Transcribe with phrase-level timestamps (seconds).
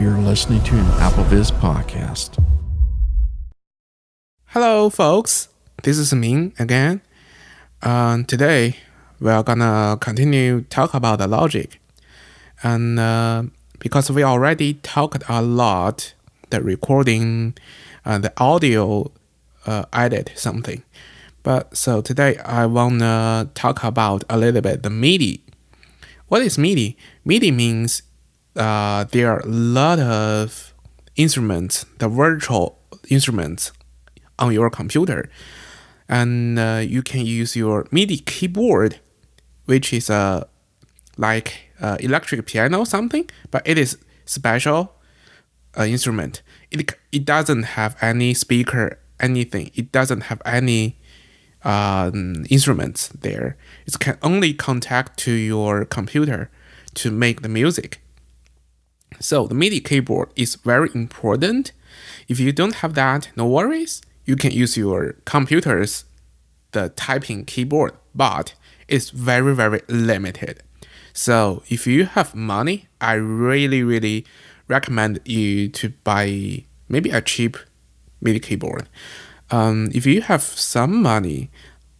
[0.00, 2.38] You're listening to an AppleVis podcast.
[4.46, 5.48] Hello, folks.
[5.82, 7.00] This is Ming again.
[7.82, 8.76] Um, today
[9.18, 11.80] we are gonna continue talk about the logic,
[12.62, 13.42] and uh,
[13.80, 16.14] because we already talked a lot,
[16.50, 17.54] the recording,
[18.04, 19.10] uh, the audio,
[19.66, 20.84] uh, edit something,
[21.42, 25.42] but so today I wanna talk about a little bit the MIDI.
[26.28, 26.96] What is MIDI?
[27.24, 28.02] MIDI means
[28.58, 30.74] uh, there are a lot of
[31.16, 33.72] instruments, the virtual instruments
[34.38, 35.30] on your computer,
[36.08, 38.98] and uh, you can use your MIDI keyboard,
[39.66, 40.48] which is a
[41.16, 44.94] like uh, electric piano something, but it is special
[45.78, 46.42] uh, instrument.
[46.70, 49.70] It it doesn't have any speaker, anything.
[49.74, 50.98] It doesn't have any
[51.64, 53.56] um, instruments there.
[53.86, 56.50] It can only contact to your computer
[56.94, 58.00] to make the music.
[59.20, 61.72] So the MIDI keyboard is very important.
[62.28, 64.02] If you don't have that, no worries.
[64.24, 66.04] You can use your computer's
[66.72, 68.54] the typing keyboard, but
[68.88, 70.62] it's very very limited.
[71.12, 74.26] So if you have money, I really really
[74.68, 77.56] recommend you to buy maybe a cheap
[78.20, 78.88] MIDI keyboard.
[79.50, 81.50] Um, if you have some money,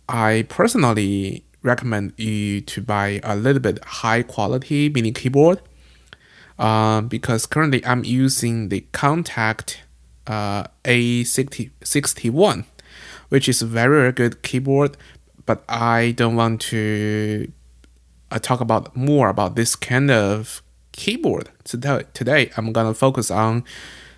[0.08, 5.60] I personally recommend you to buy a little bit high quality MIDI keyboard
[6.58, 9.80] uh, because currently I'm using the Contact
[10.26, 12.64] uh, A6061,
[13.28, 14.96] which is a very, very good keyboard,
[15.46, 17.50] but I don't want to
[18.30, 21.50] uh, talk about more about this kind of keyboard.
[21.64, 21.78] So
[22.12, 23.64] today I'm gonna focus on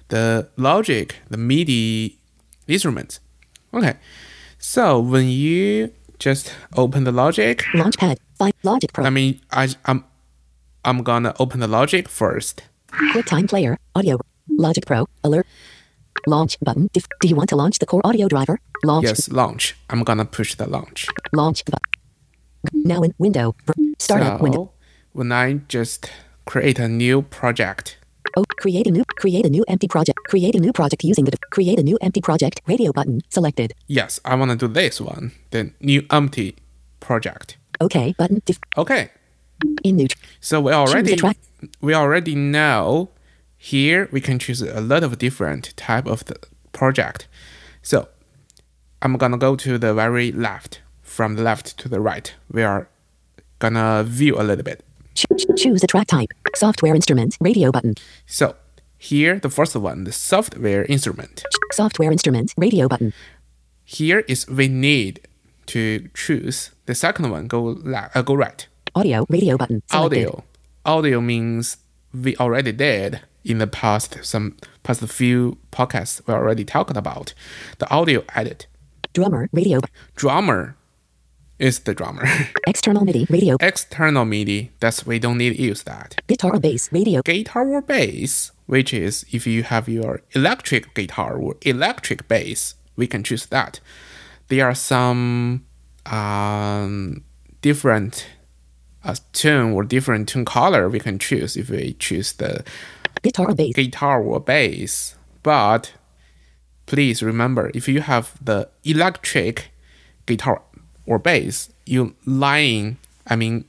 [0.09, 2.19] the Logic, the MIDI
[2.67, 3.21] instruments.
[3.73, 3.95] Okay,
[4.59, 9.05] so when you just open the Logic, Launchpad, find Logic Pro.
[9.05, 10.05] I mean, I, I'm
[10.85, 12.63] I'm gonna open the Logic first.
[13.13, 15.47] QuickTime Player, Audio, Logic Pro, Alert,
[16.27, 16.89] Launch button.
[16.93, 18.59] Do you want to launch the core audio driver?
[18.85, 19.07] Launch.
[19.07, 19.77] Yes, launch.
[19.91, 21.07] I'm gonna push the launch.
[21.33, 21.91] Launch button.
[22.73, 23.55] Now in Window.
[23.99, 24.73] Startup so, window.
[25.13, 26.11] when I just
[26.47, 27.97] create a new project,
[28.37, 30.17] Oh, create a new, create a new empty project.
[30.29, 33.73] Create a new project using the create a new empty project radio button selected.
[33.89, 36.55] yes, I wanna do this one, the new empty
[37.01, 37.57] project.
[37.81, 38.41] Okay button.
[38.77, 39.11] Okay,
[40.41, 41.19] so we already
[41.81, 43.11] we already know
[43.57, 46.37] here we can choose a lot of different type of the
[46.73, 47.29] project.
[47.83, 48.09] So
[49.03, 52.35] I'm gonna go to the very left, from the left to the right.
[52.51, 52.89] We are
[53.59, 54.85] gonna view a little bit.
[55.57, 56.31] Choose, a track type.
[56.55, 57.37] Software instrument.
[57.41, 57.95] Radio button.
[58.27, 58.57] So
[58.97, 61.43] here, the first one, the software instrument.
[61.73, 62.55] Software instrument.
[62.57, 63.13] Radio button.
[63.85, 65.21] Here is we need
[65.67, 66.71] to choose.
[66.87, 68.67] The second one, go left, uh, go right.
[68.95, 69.27] Audio.
[69.29, 69.83] Radio button.
[69.87, 70.27] Selected.
[70.27, 70.45] Audio.
[70.85, 71.77] Audio means
[72.13, 74.19] we already did in the past.
[74.23, 77.35] Some past few podcasts we already talked about
[77.79, 78.67] the audio edit.
[79.13, 79.49] Drummer.
[79.53, 79.81] Radio.
[80.17, 80.77] Drummer
[81.59, 82.25] is the drummer.
[82.67, 83.27] External MIDI.
[83.31, 83.57] Radio.
[83.61, 84.73] External MIDI.
[84.81, 86.21] That's we don't need to use that.
[86.27, 86.91] Guitar or bass.
[86.93, 87.23] Radio.
[87.23, 93.07] guitar or bass, which is if you have your electric guitar or electric bass, we
[93.07, 93.81] can choose that.
[94.49, 95.65] There are some
[96.07, 97.23] um,
[97.63, 98.27] different
[99.05, 102.65] uh, tune or different tune color we can choose if we choose the
[103.23, 103.75] Guitar or bass.
[103.75, 105.15] guitar or bass.
[105.43, 105.93] But
[106.87, 109.71] please remember, if you have the electric
[110.27, 110.63] guitar
[111.07, 113.67] or bass, you line, I mean,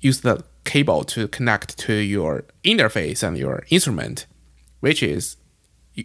[0.00, 4.26] use the cable to connect to your interface and your instrument,
[4.80, 5.36] which is
[5.94, 6.04] you,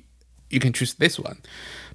[0.50, 1.42] you can choose this one.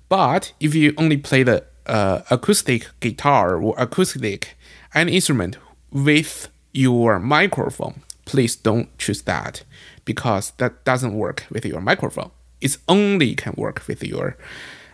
[0.09, 4.57] But if you only play the uh, acoustic guitar or acoustic
[4.95, 5.57] any instrument
[5.93, 9.65] with your microphone, please don't choose that
[10.05, 12.31] because that doesn't work with your microphone.
[12.61, 14.37] It only can work with your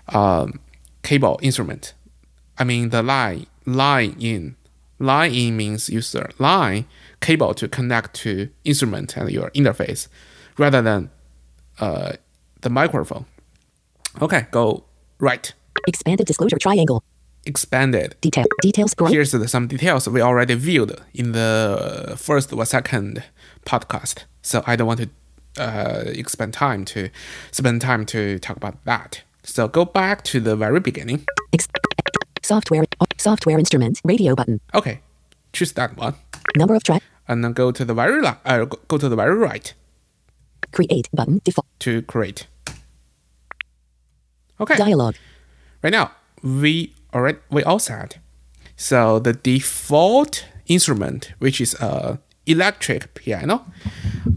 [0.09, 0.60] um,
[1.03, 1.94] cable instrument.
[2.59, 4.56] I mean the line line in
[4.98, 6.86] line in means use the line
[7.20, 10.09] cable to connect to instrument and your interface
[10.56, 11.10] rather than
[11.80, 12.12] uh,
[12.62, 13.27] the microphone.
[14.22, 14.84] Okay, go
[15.18, 15.53] right.
[15.86, 17.03] Expanded disclosure triangle.
[17.47, 18.16] Expanded.
[18.21, 18.45] Detail.
[18.60, 18.95] Details.
[19.09, 23.22] Here's the, some details we already viewed in the first or second
[23.65, 24.25] podcast.
[24.43, 25.09] So I don't want to
[25.63, 27.09] uh, expend time to
[27.53, 29.22] spend time to talk about that.
[29.45, 31.25] So go back to the very beginning.
[31.53, 31.69] Ex-
[32.43, 32.84] software.
[33.19, 34.01] Software instrument.
[34.04, 34.60] Radio button.
[34.75, 35.01] Okay,
[35.53, 36.15] choose that one,
[36.57, 37.03] Number of track.
[37.28, 39.72] and then go to the very la- uh, go go to the very right
[40.72, 41.41] Create button.
[41.45, 41.66] Default.
[41.81, 42.47] to create.
[44.60, 44.77] Okay.
[44.77, 45.16] Dialogue.
[45.83, 46.10] right now
[46.43, 48.18] we already we all set
[48.76, 53.64] so the default instrument which is a electric piano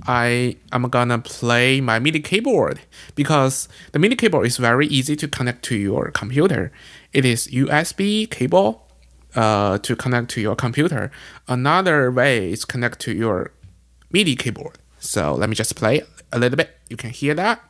[0.07, 2.79] I am gonna play my MIDI keyboard
[3.15, 6.71] because the MIDI keyboard is very easy to connect to your computer.
[7.13, 8.87] It is USB cable
[9.35, 11.11] uh, to connect to your computer.
[11.47, 13.51] Another way is connect to your
[14.11, 14.77] MIDI keyboard.
[14.99, 16.01] So let me just play
[16.31, 16.75] a little bit.
[16.89, 17.61] You can hear that.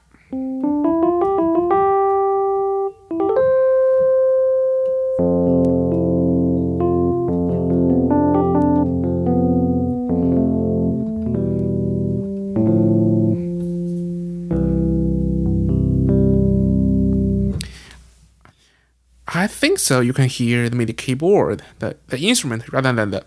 [19.69, 19.99] Think so.
[19.99, 23.21] You can hear the MIDI keyboard, the, the instrument, rather than the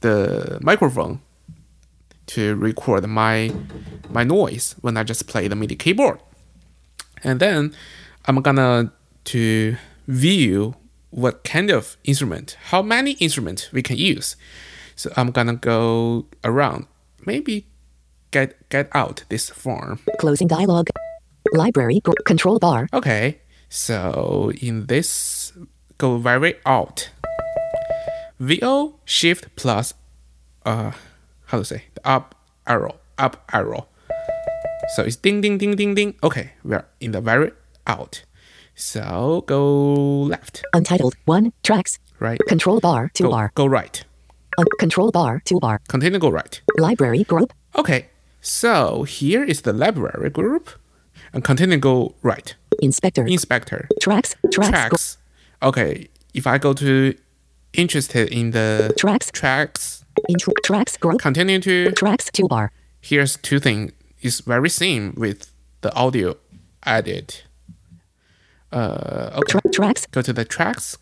[0.00, 1.20] the microphone
[2.26, 3.52] to record my
[4.08, 6.18] my noise when I just play the MIDI keyboard.
[7.22, 7.74] And then
[8.26, 8.92] I'm gonna
[9.32, 9.76] to
[10.06, 10.74] view
[11.10, 14.36] what kind of instrument, how many instruments we can use.
[14.94, 16.86] So I'm gonna go around,
[17.26, 17.66] maybe
[18.30, 20.00] get get out this form.
[20.18, 20.88] Closing dialog.
[21.52, 22.00] Library.
[22.24, 22.88] Control bar.
[22.92, 23.38] Okay,
[23.68, 25.52] so in this,
[25.98, 27.10] go very out.
[28.38, 29.94] VO shift plus,
[30.64, 30.92] uh,
[31.46, 32.34] how to say the up
[32.66, 33.86] arrow, up arrow.
[34.94, 36.14] So it's ding ding ding ding ding.
[36.22, 37.52] Okay, we're in the very
[37.86, 38.22] out.
[38.74, 41.14] So go left, Untitled.
[41.24, 41.52] 1.
[41.62, 41.98] Tracks.
[42.20, 43.10] right, Control bar.
[43.18, 43.54] go, Toolbar.
[43.54, 44.04] go right.
[44.58, 45.42] Un- control bar.
[45.46, 45.78] Toolbar.
[45.88, 46.60] Continue go right.
[46.78, 47.24] Library.
[47.24, 47.52] Group.
[47.74, 48.08] Okay,
[48.40, 50.70] so here is the library group,
[51.32, 52.54] and continue go right.
[52.82, 53.24] Inspector.
[53.26, 53.88] Inspector.
[54.00, 54.34] tracks.
[54.52, 54.70] Tracks.
[54.70, 55.18] Tracks.
[55.62, 57.14] Okay, if I go to
[57.72, 59.30] interested in the Tracks.
[59.32, 60.52] tracks, intro.
[60.64, 60.96] Tracks.
[60.96, 61.20] Group.
[61.20, 62.30] continue to Tracks.
[62.30, 62.68] Toolbar.
[63.00, 63.92] here's two things.
[64.20, 65.50] It's very same with
[65.82, 66.36] the audio
[66.84, 67.42] added.
[68.72, 70.06] Uh, okay, Tra- tracks.
[70.10, 70.98] go to the tracks.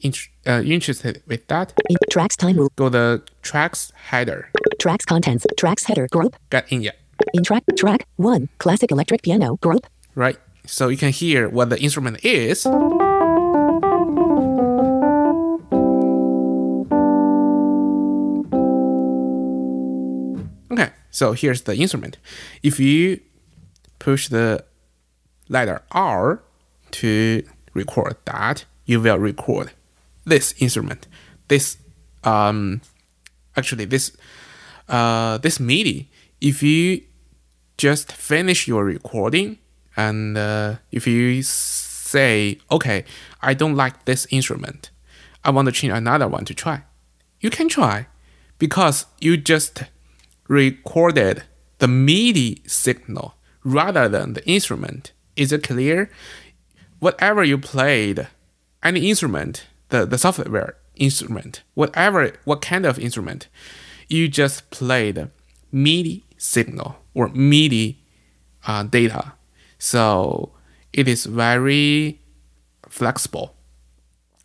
[0.00, 1.72] Int- uh, interested with that?
[1.88, 2.36] In- tracks.
[2.36, 2.70] Time rule.
[2.76, 4.50] Go the tracks header.
[4.78, 5.04] Tracks.
[5.04, 5.46] Contents.
[5.56, 5.84] Tracks.
[5.84, 6.06] Header.
[6.12, 6.36] Group.
[6.50, 6.96] Get in yet,
[7.34, 7.62] In track.
[7.76, 8.06] Track.
[8.16, 8.48] 1.
[8.58, 9.56] Classic electric piano.
[9.56, 9.86] Group.
[10.14, 10.38] right?
[10.66, 12.66] So you can hear what the instrument is.
[20.70, 22.18] Okay, so here's the instrument.
[22.62, 23.20] If you
[23.98, 24.64] push the
[25.48, 26.42] letter R
[26.90, 27.42] to
[27.72, 29.70] record that, you will record
[30.24, 31.06] this instrument.
[31.48, 31.78] This
[32.24, 32.80] um
[33.56, 34.16] actually this
[34.88, 36.10] uh this MIDI.
[36.40, 37.02] If you
[37.78, 39.58] just finish your recording
[39.96, 43.04] and uh, if you say okay
[43.42, 44.90] i don't like this instrument
[45.44, 46.82] i want to change another one to try
[47.40, 48.06] you can try
[48.58, 49.84] because you just
[50.48, 51.42] recorded
[51.78, 53.34] the midi signal
[53.64, 56.10] rather than the instrument is it clear
[56.98, 58.28] whatever you played
[58.82, 63.48] any instrument the, the software instrument whatever what kind of instrument
[64.08, 65.28] you just played
[65.72, 67.98] MIDI signal or MIDI
[68.66, 69.32] uh, data.
[69.78, 70.52] So
[70.92, 72.20] it is very
[72.88, 73.54] flexible.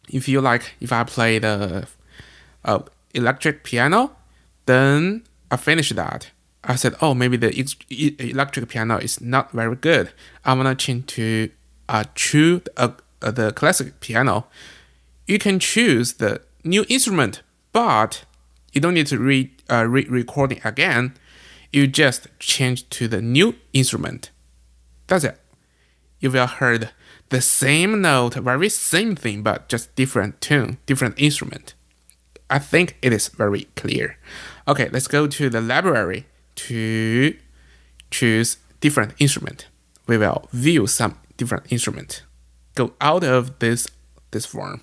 [0.10, 1.88] If you like, if I play the
[2.66, 2.80] uh,
[3.14, 4.12] electric piano,
[4.66, 6.32] then I finish that.
[6.64, 7.50] I said, oh, maybe the
[8.20, 10.12] electric piano is not very good.
[10.46, 11.50] I wanna change to
[11.90, 12.90] uh, true uh,
[13.22, 14.46] uh, the classic piano.
[15.28, 17.42] You can choose the new instrument,
[17.72, 18.26] but
[18.74, 21.14] you don't need to re, uh, re- recording again.
[21.72, 24.30] You just change to the new instrument.
[25.12, 25.38] That's it.
[26.22, 26.90] You will heard
[27.28, 31.74] the same note, very same thing, but just different tune, different instrument.
[32.50, 34.18] I think it is very clear.
[34.70, 37.36] Okay, let's go to the library to
[38.10, 39.68] choose different instrument.
[40.08, 42.24] We will view some different instrument.
[42.76, 43.90] Go out of this
[44.32, 44.82] this form.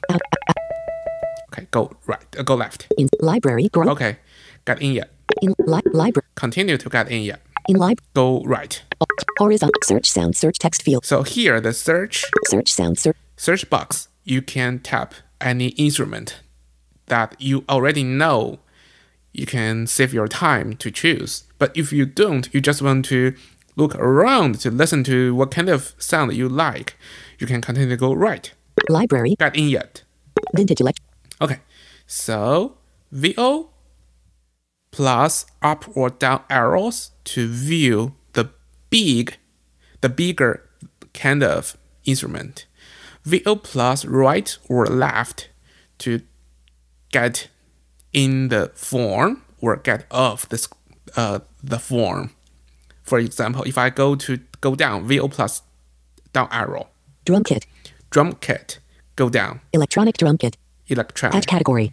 [1.52, 2.86] Okay, go right, uh, go left.
[2.98, 3.70] In library.
[3.70, 3.88] Group.
[3.88, 4.18] Okay,
[4.66, 5.10] get in yet.
[5.40, 6.26] In li- library.
[6.34, 7.40] Continue to get in yet.
[7.68, 8.00] In lib.
[8.14, 8.82] Go right.
[9.38, 9.78] Horizontal.
[9.84, 10.34] Search sound.
[10.34, 11.04] Search text field.
[11.04, 12.98] So here, the search Search sound.
[12.98, 13.16] Search.
[13.36, 16.40] search box, you can tap any instrument
[17.06, 18.58] that you already know.
[19.34, 21.44] You can save your time to choose.
[21.58, 23.34] But if you don't, you just want to
[23.76, 26.96] look around to listen to what kind of sound you like,
[27.38, 28.50] you can continue to go right.
[28.88, 29.36] Library.
[29.38, 30.02] Got in yet.
[30.56, 31.00] Vintage elect.
[31.40, 31.58] Okay,
[32.06, 32.78] so
[33.12, 33.70] VO
[34.90, 38.50] plus up or down arrows to view the
[38.90, 39.36] big,
[40.00, 40.68] the bigger
[41.14, 42.66] kind of instrument.
[43.24, 45.50] VO plus right or left
[45.98, 46.22] to
[47.12, 47.48] get
[48.12, 50.68] in the form or get off this
[51.16, 52.30] uh, the form.
[53.02, 55.62] For example, if I go to go down, VO plus
[56.32, 56.88] down arrow,
[57.24, 57.66] Drum kit.
[58.10, 58.78] drum kit,
[59.16, 60.56] go down, Electronic drum kit.
[60.88, 61.36] electronic.
[61.36, 61.92] Add category.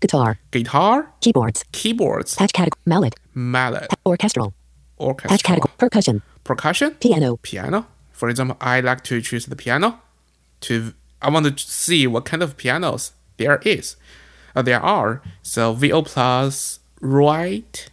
[0.00, 4.54] Guitar, guitar, keyboards, keyboards, patch category, mallet, mallet, orchestral,
[4.98, 7.86] patch category, percussion, percussion, piano, piano.
[8.12, 10.00] For example, I like to choose the piano.
[10.62, 13.96] To I want to see what kind of pianos there is,
[14.54, 15.22] uh, there are.
[15.42, 17.88] So VO plus right,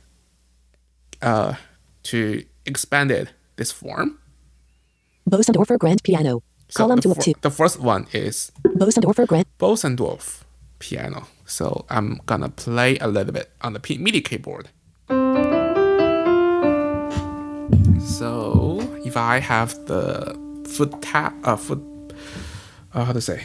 [1.21, 1.55] uh,
[2.03, 4.19] to expand it this form.
[5.29, 10.44] Bosendorfer grand piano, So column the, two, the first one is Bosendorfer grand, Bosendorf
[10.79, 11.27] piano.
[11.45, 14.69] So I'm gonna play a little bit on the MIDI keyboard.
[17.99, 21.81] So if I have the foot tap, uh, foot,
[22.93, 23.43] uh, how to say?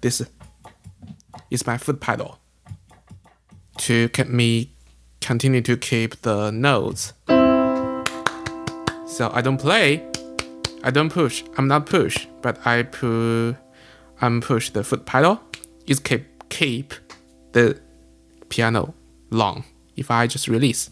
[0.00, 0.22] This
[1.50, 2.38] is my foot pedal
[3.78, 4.72] to keep me
[5.20, 7.12] continue to keep the notes.
[9.06, 10.02] So I don't play,
[10.82, 11.44] I don't push.
[11.56, 13.56] I'm not push, but I pu
[14.20, 15.40] I'm push the foot pedal.
[15.86, 16.94] Is keep keep
[17.52, 17.80] the
[18.48, 18.94] piano
[19.30, 19.64] long.
[19.96, 20.90] If I just release,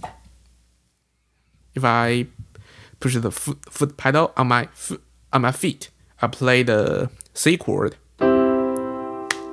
[1.75, 2.27] if I
[3.01, 7.57] push the foot, foot pedal on my foot, on my feet, I play the C
[7.57, 7.97] chord.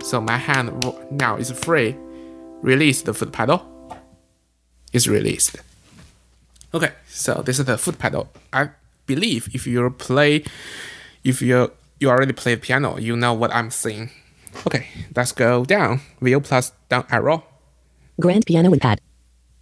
[0.06, 0.70] So my hand
[1.10, 1.98] now is free.
[2.62, 3.66] Release the foot pedal.
[4.94, 5.58] Is released.
[6.74, 8.30] Okay, so this is the foot pedal.
[8.54, 8.70] I
[9.08, 10.44] believe if you play,
[11.24, 14.12] if you you already play piano, you know what I'm saying.
[14.68, 16.02] Okay, let's go down.
[16.22, 17.44] VO plus down arrow
[18.20, 19.02] grand piano with pad,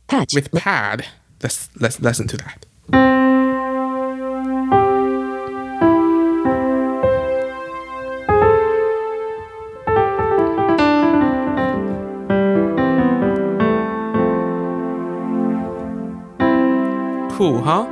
[0.08, 1.08] patch, with pad.
[1.42, 3.23] Let's let's listen to that.
[17.64, 17.86] Huh?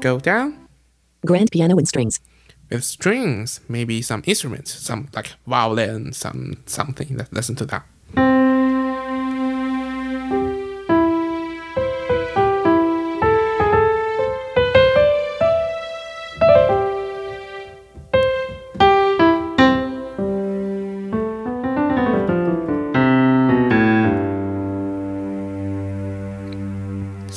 [0.00, 0.62] Go down
[1.24, 2.20] grand piano and strings,
[2.70, 7.16] with strings, maybe some instruments, some like violin, some something.
[7.16, 8.51] Let's listen to that.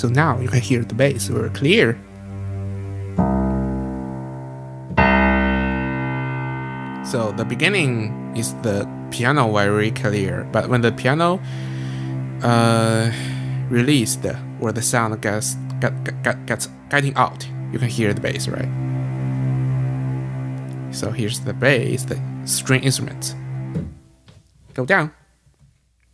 [0.06, 1.98] So now you can hear the bass very clear.
[7.04, 11.40] So the beginning is the piano very clear, but when the piano
[12.44, 13.12] uh,
[13.68, 14.28] released
[14.62, 18.48] or the sound gets get, get, get, gets getting out, you can hear the bass,
[18.48, 18.70] right?
[20.92, 23.34] So here's the bass, the string instruments.
[24.76, 25.10] Go down.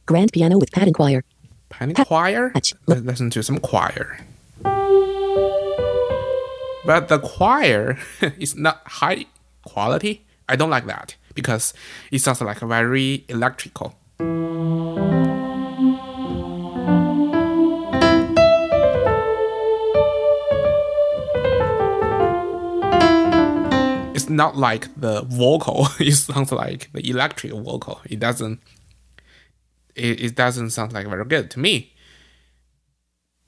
[0.06, 1.26] grand piano with pad and choir,
[1.72, 2.52] Penny choir.
[2.54, 4.20] Let's listen to some choir.
[6.86, 7.98] But the choir
[8.38, 9.26] is not high
[9.66, 10.26] quality.
[10.50, 11.74] I don't like that because
[12.12, 13.96] it sounds like very electrical.
[24.14, 25.88] It's not like the vocal.
[26.00, 28.02] It sounds like the electric vocal.
[28.06, 28.60] It doesn't.
[29.96, 31.94] It, it doesn't sound like very good to me.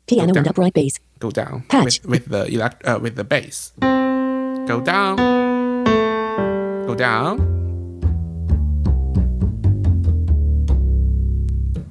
[0.07, 2.01] piano and upright bass, Go down Patch.
[2.03, 3.71] with, with the elect uh, with the bass.
[3.79, 5.17] Go down.
[6.87, 7.49] Go down.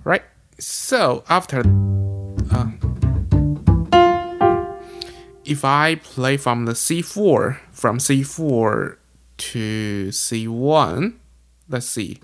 [0.04, 0.22] Right.
[0.58, 1.60] So after,
[2.50, 2.70] uh,
[5.44, 8.96] if I play from the C4 from C4
[9.38, 11.14] to C1,
[11.68, 12.18] let's see.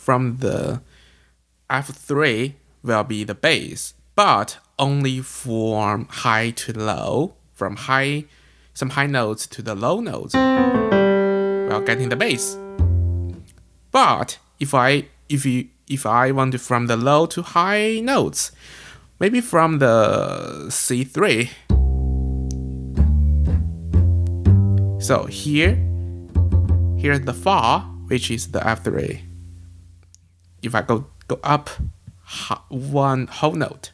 [0.00, 0.80] From the
[1.68, 8.24] F3 will be the bass, but only from high to low, from high
[8.72, 12.56] some high notes to the low notes while getting the bass.
[13.90, 18.52] But if I if you if I want to from the low to high notes,
[19.20, 21.50] maybe from the C3.
[24.98, 25.76] So here
[26.96, 29.29] here's the fa, which is the F3
[30.62, 31.70] if I go go up
[32.68, 33.92] one whole note.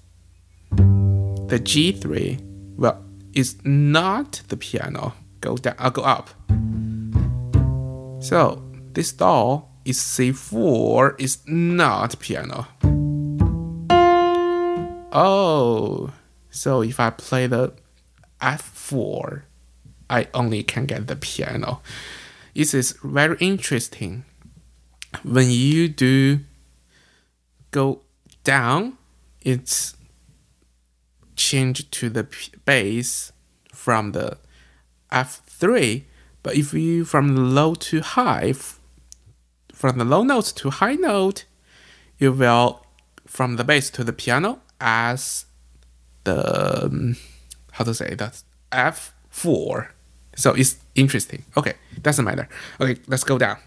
[0.70, 5.14] The G3, well, is not the piano.
[5.40, 6.30] Go down, uh, go up.
[8.22, 12.66] So this doll is C4, is not piano.
[15.12, 16.12] Oh,
[16.50, 17.74] so if I play the
[18.40, 19.42] F4,
[20.10, 21.80] I only can get the piano.
[22.54, 24.24] This is very interesting.
[25.22, 26.40] When you do
[27.70, 28.02] go
[28.44, 28.98] down,
[29.40, 29.96] it's
[31.34, 32.26] changed to the
[32.64, 33.32] bass
[33.72, 34.38] from the
[35.12, 36.04] F3.
[36.42, 38.54] But if you from the low to high,
[39.72, 41.44] from the low notes to high note,
[42.18, 42.86] you will
[43.26, 45.46] from the bass to the piano as
[46.24, 47.16] the um,
[47.72, 48.42] how to say that
[48.72, 49.88] F4.
[50.36, 51.44] So it's interesting.
[51.56, 52.48] Okay, doesn't matter.
[52.80, 53.58] Okay, let's go down.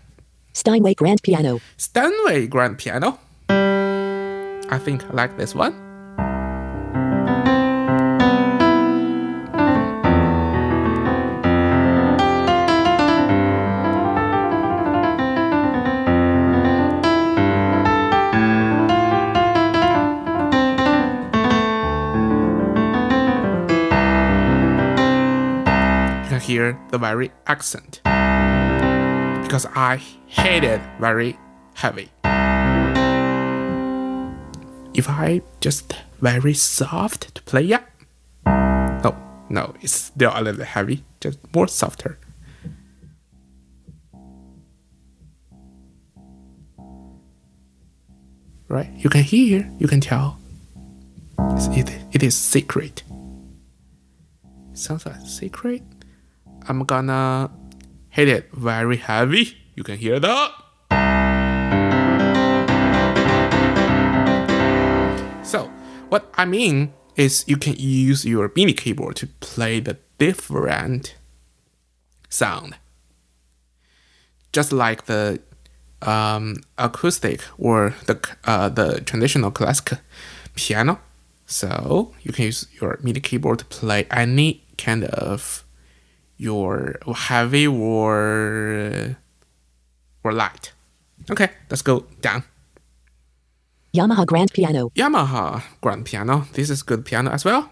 [0.54, 1.60] Steinway Grand Piano.
[1.78, 3.20] Steinway Grand Piano.
[4.72, 5.74] I think I like this one.
[26.24, 28.02] You can hear the very accent
[29.44, 31.40] because I hate it very
[31.74, 32.12] heavy.
[34.94, 37.84] If I just very soft to play, yeah.
[38.46, 39.16] Oh,
[39.50, 42.18] no, no, it's still a little heavy, just more softer.
[48.68, 50.38] Right, you can hear, you can tell.
[51.52, 53.04] It's, it, it is secret.
[54.74, 55.82] Sounds like secret.
[56.68, 57.50] I'm gonna
[58.10, 59.58] hit it very heavy.
[59.76, 60.52] You can hear that.
[66.10, 71.16] What I mean is you can use your MIDI keyboard to play the different
[72.30, 72.76] sound.
[74.52, 75.40] Just like the
[76.02, 80.00] um, acoustic or the uh, the traditional classic
[80.56, 81.00] piano.
[81.46, 85.64] So you can use your MIDI keyboard to play any kind of
[86.38, 89.18] your heavy or
[90.24, 90.72] or light.
[91.30, 92.44] Okay, let's go down.
[93.92, 94.92] Yamaha Grand Piano.
[94.96, 96.46] Yamaha grand piano.
[96.54, 97.72] This is good piano as well.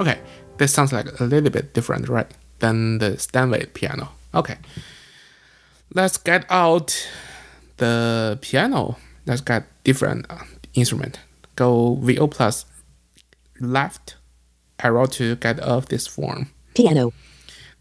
[0.00, 0.18] Okay,
[0.56, 2.26] this sounds like a little bit different, right?
[2.58, 4.08] Than the Steinway piano.
[4.34, 4.56] Okay,
[5.94, 7.08] let's get out
[7.76, 8.96] the piano.
[9.26, 10.42] Let's get different uh,
[10.74, 11.20] instrument.
[11.58, 12.66] Go VO plus
[13.58, 14.16] left
[14.78, 16.50] arrow to get off this form.
[16.74, 17.12] Piano.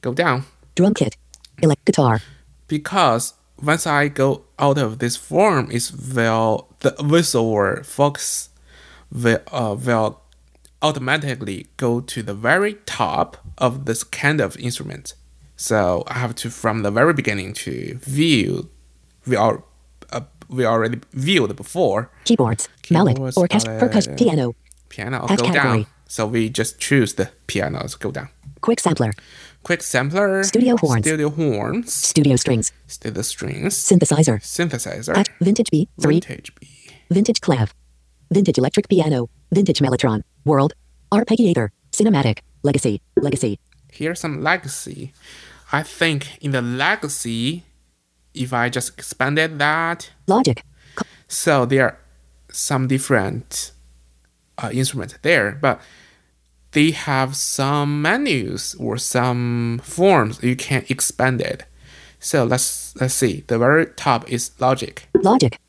[0.01, 1.15] Go down Drum kit.
[1.61, 2.21] Elect guitar.
[2.67, 8.49] because once I go out of this form, is will the voiceover focus
[9.11, 10.21] will uh, will
[10.81, 15.13] automatically go to the very top of this kind of instrument.
[15.55, 18.69] So I have to from the very beginning to view.
[19.27, 19.57] Uh,
[20.49, 22.69] we already viewed before Keyboards.
[22.89, 23.19] Mallet.
[23.37, 23.79] Orchestra.
[23.79, 24.15] Percussion.
[24.15, 24.55] Piano.
[24.89, 25.19] piano.
[25.27, 25.53] Go category.
[25.53, 25.85] down.
[26.07, 27.95] So we just choose the pianos.
[27.95, 28.29] Go down.
[28.61, 29.11] Quick sampler.
[29.63, 30.43] Quick sampler.
[30.43, 31.05] Studio horns.
[31.05, 31.93] Studio horns.
[31.93, 32.71] Studio strings.
[32.87, 33.75] Studio strings.
[33.75, 34.39] Synthesizer.
[34.41, 35.17] Synthesizer.
[35.17, 35.89] At Vintage B.
[36.01, 36.13] 3.
[36.21, 36.67] Vintage B.
[37.11, 37.71] Vintage clav.
[38.31, 39.29] Vintage electric piano.
[39.51, 40.23] Vintage mellotron.
[40.45, 40.73] World.
[41.11, 41.69] Arpeggiator.
[41.91, 42.39] Cinematic.
[42.63, 43.01] Legacy.
[43.17, 43.59] Legacy.
[43.91, 45.13] Here's some legacy.
[45.71, 47.63] I think in the legacy,
[48.37, 50.63] if I just expanded that, Logic.
[51.27, 51.97] so there are
[52.51, 53.71] some different
[54.57, 55.81] uh, instruments there, but
[56.71, 61.65] they have some menus or some forms you can expand it.
[62.19, 63.43] So let's let's see.
[63.47, 65.07] The very top is Logic.
[65.21, 65.59] Logic.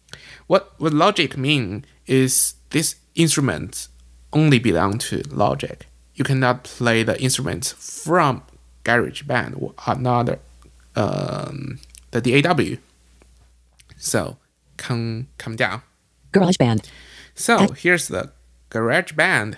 [0.47, 3.89] What what Logic mean is this instrument
[4.33, 5.87] only belong to Logic.
[6.15, 8.43] You cannot play the instruments from
[8.85, 10.41] GarageBand or another
[10.97, 11.79] um,
[12.11, 12.77] the DAW.
[13.97, 14.37] So
[14.77, 15.83] come come down.
[16.33, 16.89] GarageBand.
[17.35, 18.33] So here's the
[18.71, 19.57] GarageBand.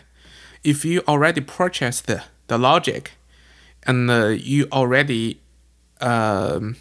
[0.62, 3.12] If you already purchased the, the Logic
[3.84, 5.40] and uh, you already
[6.00, 6.76] um,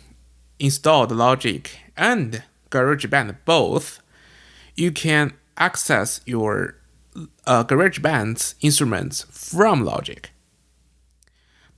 [0.60, 4.02] installed Logic and GarageBand both,
[4.76, 6.76] you can access your
[7.46, 10.30] uh, GarageBand's instruments from Logic.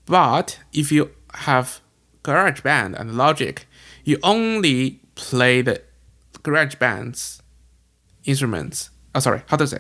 [0.06, 1.80] But if you have
[2.24, 3.66] GarageBand and Logic,
[4.04, 5.82] you only play the
[6.44, 7.42] garage GarageBand's
[8.26, 8.90] instruments.
[9.14, 9.80] Oh, sorry, how to say?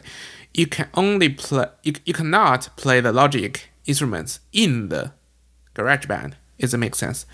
[0.53, 5.13] you can only play you, you cannot play the Logic instruments in the
[5.75, 6.33] GarageBand.
[6.59, 7.25] Does it make sense?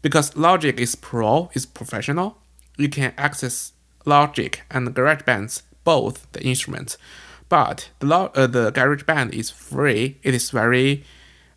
[0.00, 2.38] Because Logic is pro, is professional.
[2.76, 3.72] You can access
[4.04, 6.96] Logic and GarageBand's both the instruments,
[7.48, 10.18] but the lo- uh, the GarageBand is free.
[10.22, 11.04] It is very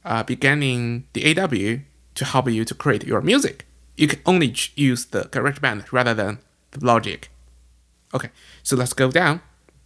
[0.03, 1.81] uh, beginning the AW
[2.15, 3.65] to help you to create your music.
[3.97, 6.39] You can only use the GarageBand rather than
[6.71, 7.29] the Logic.
[8.13, 8.29] Okay,
[8.63, 9.41] so let's go down.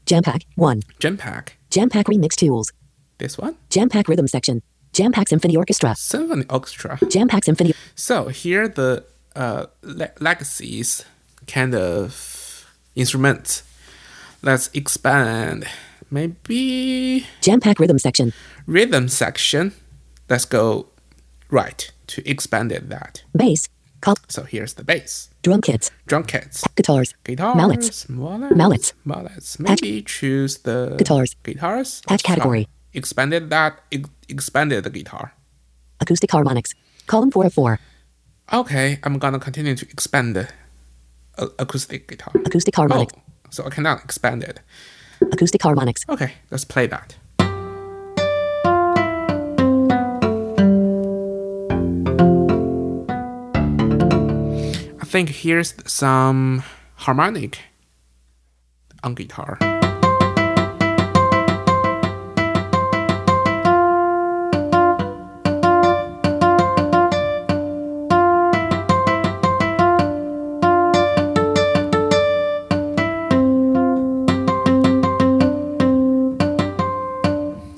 [0.05, 0.81] Jam Pack 1.
[0.99, 2.71] Jam Pack, Jam Pack Remix Tools.
[3.19, 4.61] this one, Jam Pack Rhythm Section.
[4.93, 5.95] Jam Pack Symphony Orchestra.
[5.95, 6.97] Symphony Orchestra.
[7.09, 7.73] Jam Pack Symphony.
[7.95, 11.05] So here the uh, le- legacies
[11.45, 13.61] kind of instruments.
[14.41, 15.67] Let's expand.
[16.09, 18.33] Maybe Jam Pack Rhythm Section.
[18.65, 19.73] rhythm section.
[20.27, 20.87] Let's go
[21.51, 23.23] right to expanded that.
[23.35, 23.69] Bass.
[24.01, 25.91] Col- So here's the bass, drum kits.
[26.07, 27.13] drum kits, Guitars.
[27.23, 28.07] guitars, Mallets.
[28.09, 28.93] mallets, Mallets.
[29.05, 29.59] mallets.
[29.59, 31.35] Maybe choose the Guitars.
[31.43, 32.01] Guitars.
[32.07, 32.67] Patch category.
[32.93, 33.79] Expanded that.
[33.91, 35.33] Ex- expanded the guitar.
[35.99, 36.73] Acoustic harmonics.
[37.07, 37.79] Column 4 of 4.
[38.53, 40.47] Okay, I'm gonna continue to expand the
[41.37, 42.33] uh, acoustic guitar.
[42.45, 43.13] Acoustic harmonics.
[43.15, 44.61] Oh, so I cannot expand it.
[45.31, 46.05] Acoustic harmonics.
[46.07, 47.15] Okay, let's play that.
[55.09, 56.61] Think here's some
[56.97, 57.57] harmonic
[59.01, 59.57] on guitar.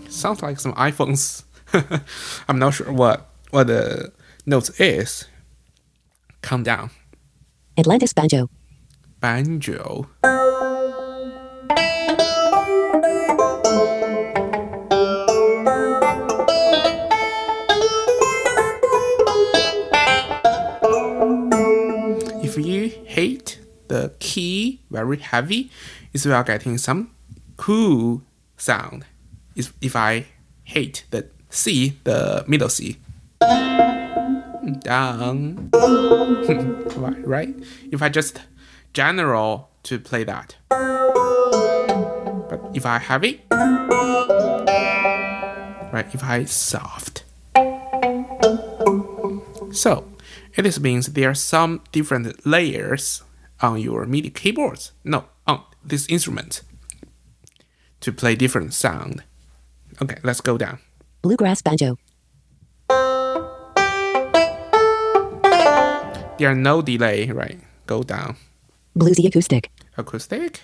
[0.09, 1.43] Sounds like some iPhones.
[2.49, 4.11] I'm not sure what what the
[4.45, 5.29] notes is.
[6.41, 6.89] Calm down.
[7.77, 8.49] Atlantis Banjo.
[9.19, 10.07] Banjo.
[22.43, 25.71] If you hate the key very heavy,
[26.13, 27.11] is we are getting some
[27.55, 28.21] cool
[28.57, 29.05] sound.
[29.55, 30.25] Is if I
[30.63, 32.97] hate the C, the middle C.
[34.79, 35.69] Down.
[35.73, 37.55] right, right?
[37.91, 38.41] If I just
[38.93, 40.55] general to play that.
[40.69, 43.41] But if I heavy,
[45.91, 46.05] right?
[46.13, 47.23] If I soft.
[49.71, 50.05] So,
[50.55, 53.23] it is means there are some different layers
[53.61, 54.91] on your MIDI keyboards.
[55.03, 56.61] No, on this instrument
[58.01, 59.23] to play different sound.
[60.01, 60.79] Okay, let's go down.
[61.21, 61.97] Bluegrass Banjo.
[66.41, 67.59] There are no delay, right?
[67.85, 68.35] Go down.
[68.97, 69.69] Bluesy Acoustic.
[69.95, 70.59] Acoustic.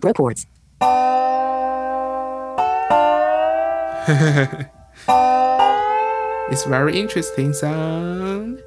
[0.00, 0.46] Dobro.
[6.50, 8.62] It's very interesting sound.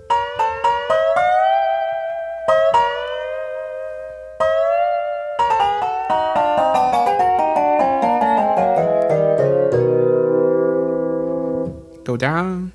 [12.03, 12.71] Go down.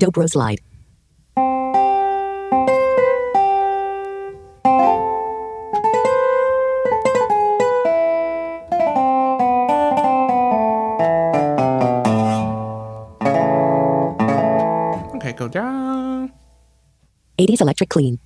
[0.00, 0.60] Dobro slide.
[17.62, 18.18] Electric clean.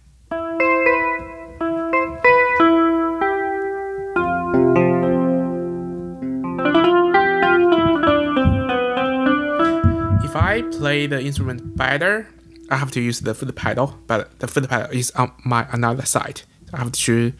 [10.25, 12.29] If I play the instrument better,
[12.71, 16.05] I have to use the foot pedal, but the foot pedal is on my another
[16.05, 16.43] side.
[16.73, 17.33] I have to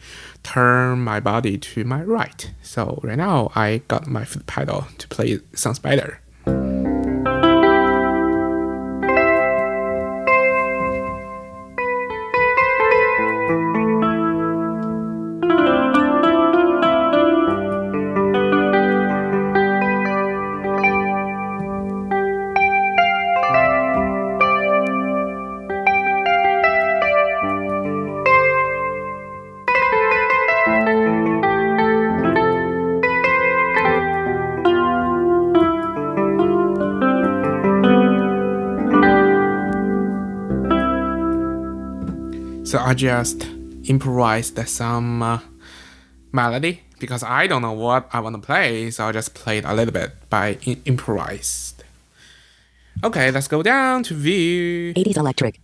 [0.43, 2.49] turn my body to my right.
[2.61, 6.21] So right now I got my foot pedal to play sounds better.
[42.87, 43.43] I just
[43.83, 45.39] improvised some uh,
[46.31, 49.73] melody because I don't know what I want to play, so I just played a
[49.73, 51.83] little bit by I- improvised.
[53.03, 54.93] Okay, let's go down to view.
[54.93, 55.59] 80s electric.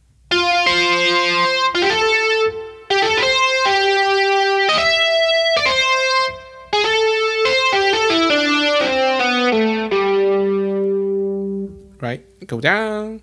[12.02, 13.22] Right, go down.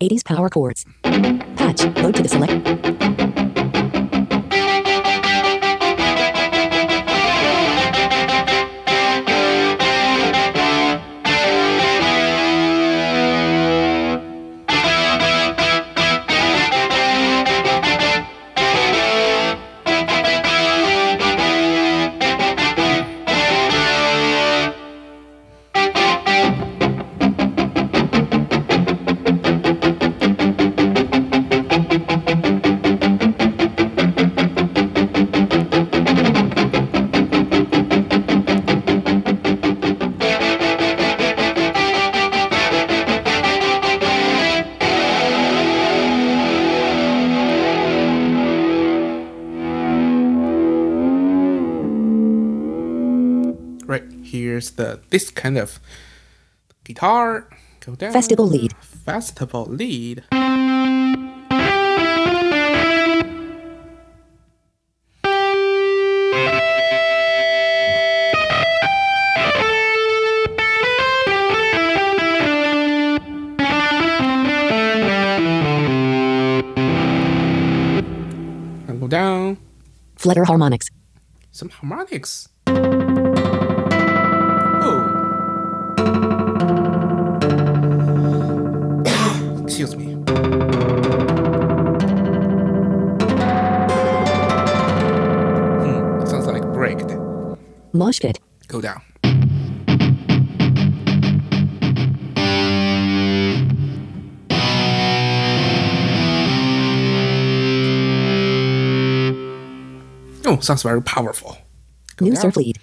[0.00, 0.86] 80s power chords.
[1.66, 1.84] Patch.
[1.96, 3.45] Load to the select.
[55.16, 55.80] This kind of
[56.84, 57.48] guitar.
[57.80, 58.12] Go down.
[58.12, 58.74] Festival lead.
[58.82, 60.24] Festival lead.
[78.86, 79.56] And go down.
[80.16, 80.88] Flutter harmonics.
[81.52, 82.50] Some harmonics.
[89.78, 90.14] Excuse me.
[95.82, 97.12] Hmm, sounds like braked.
[97.92, 98.38] Mosh pit.
[98.68, 99.02] Go down.
[110.48, 111.58] Oh, sounds very powerful.
[112.16, 112.40] Go New down.
[112.42, 112.78] surf lead.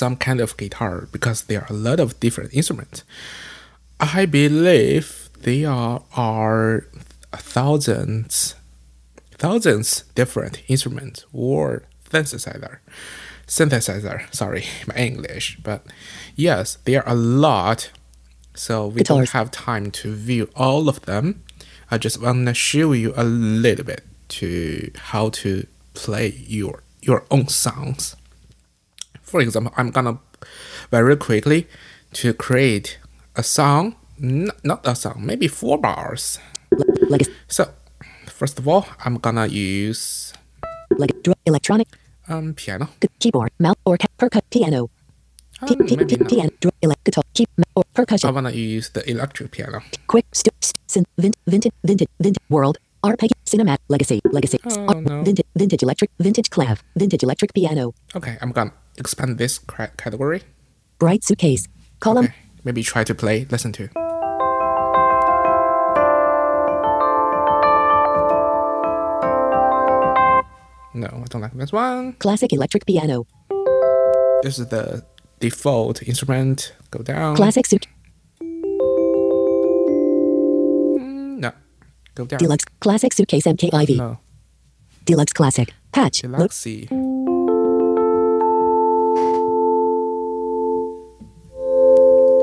[0.00, 3.04] Some kind of guitar because there are a lot of different instruments.
[4.00, 6.86] I believe there are,
[7.32, 8.54] thousands,
[9.44, 12.78] thousands different instruments or synthesizer.
[13.46, 15.58] Synthesizer, sorry, my English.
[15.62, 15.80] But
[16.34, 17.90] yes, there are a lot.
[18.54, 21.42] So we don't have time to view all of them.
[21.90, 24.02] I just want to show you a little bit
[24.40, 28.16] to how to play your your own songs.
[29.30, 30.18] For example, I'm gonna
[30.90, 31.66] very quickly
[32.14, 32.98] to create
[33.36, 36.38] a song, n- not a song, maybe four bars.
[37.08, 37.32] Legacy.
[37.48, 37.62] So
[38.26, 40.32] first of all, I'm gonna use
[41.22, 41.88] dr- electronic.
[42.28, 42.88] um piano.
[43.20, 43.50] Keyboard.
[43.58, 44.90] Mouse or ca- percu- piano.
[45.62, 46.28] Um, p- maybe p- not.
[46.30, 46.50] piano.
[47.04, 47.24] Guitar.
[47.34, 48.34] Key or I percussion.
[48.34, 49.78] wanna use the electric piano.
[50.06, 50.26] Quick.
[50.32, 51.06] St- st- synth.
[51.18, 51.72] Vint- vintage.
[51.84, 52.08] Vintage.
[52.18, 52.42] Vintage.
[52.48, 52.78] World.
[53.02, 53.36] Arpeggio.
[53.46, 53.78] Cinematic.
[53.88, 54.20] Legacy.
[54.32, 54.58] Legacy.
[54.66, 55.22] Oh, no.
[55.22, 55.46] Vintage.
[55.56, 56.10] Vintage electric.
[56.18, 56.78] Vintage clav.
[56.96, 57.92] Vintage electric piano.
[58.14, 60.42] Okay, I'm gonna expand this category.
[60.98, 61.66] Bright suitcase.
[62.00, 62.26] Column.
[62.26, 62.34] Okay,
[62.64, 63.46] maybe try to play.
[63.50, 63.88] Listen to.
[70.92, 72.14] No, I don't like this one.
[72.14, 73.26] Classic electric piano.
[74.42, 75.04] This is the
[75.38, 76.74] default instrument.
[76.90, 77.36] Go down.
[77.36, 77.86] Classic suit.
[78.42, 78.98] Mm,
[81.38, 81.52] no.
[82.14, 82.38] Go down.
[82.38, 82.64] Deluxe.
[82.80, 83.96] Classic suitcase MKIV.
[83.96, 84.18] No.
[85.04, 85.72] Deluxe classic.
[85.92, 86.22] Patch.
[86.22, 86.88] Deluxe C.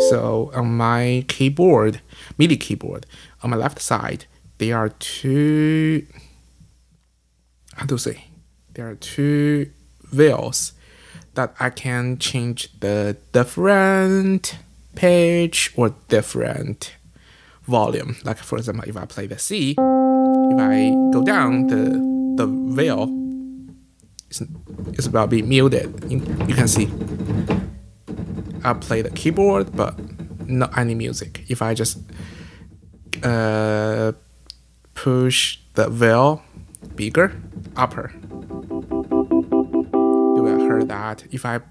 [0.10, 2.02] So on my keyboard,
[2.38, 3.06] MIDI keyboard,
[3.44, 4.26] on my left side,
[4.58, 6.06] there are two.
[7.76, 8.26] How to say?
[8.74, 9.72] There are two
[10.14, 10.74] wheels
[11.36, 14.58] that I can change the different
[14.96, 16.96] pitch or different
[17.64, 18.18] volume.
[18.24, 23.10] Like for example, if I play the C, if I go down the the wheel,
[24.30, 26.12] is, about be muted.
[26.12, 26.18] You,
[26.48, 26.88] you can see.
[28.68, 29.98] I play the keyboard, but
[30.48, 31.46] not any music.
[31.48, 32.00] If I just
[33.24, 34.12] uh,
[34.94, 36.44] push the veil
[36.96, 37.32] bigger,
[37.78, 38.12] upper,
[40.36, 41.24] you will hear that.
[41.32, 41.62] If I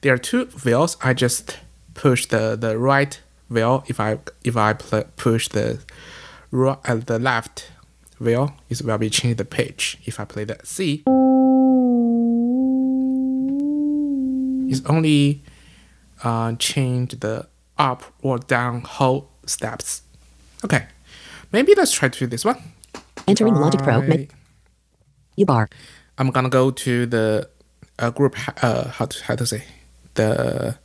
[0.00, 1.58] there are two veils, I just
[1.94, 3.84] push the the right veil.
[3.86, 5.78] If I if I push the
[6.50, 7.70] right uh, the left
[8.18, 9.98] veil, it will be change the pitch.
[10.04, 11.04] If I play the C,
[14.68, 15.44] it's only
[16.24, 17.46] uh, change the
[17.78, 20.02] up or down whole steps.
[20.64, 20.86] Okay,
[21.52, 22.56] maybe let's try to do this one.
[23.28, 23.94] Entering Logic Pro.
[24.02, 24.28] I- Men-
[25.36, 25.68] U bar.
[26.18, 27.48] I'm gonna go to the
[27.98, 29.64] uh, group uh how to how to say
[30.14, 30.78] the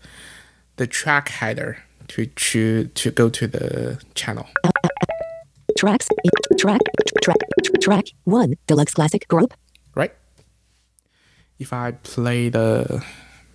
[0.76, 1.78] the track header
[2.10, 4.48] to choose to go to the channel.
[5.78, 6.10] Tracks.
[6.60, 6.82] Track.
[7.24, 7.38] Track.
[7.82, 8.06] Track.
[8.26, 8.56] One.
[8.68, 9.54] Deluxe Classic Group.
[9.96, 10.14] Right?
[11.60, 13.02] If I play the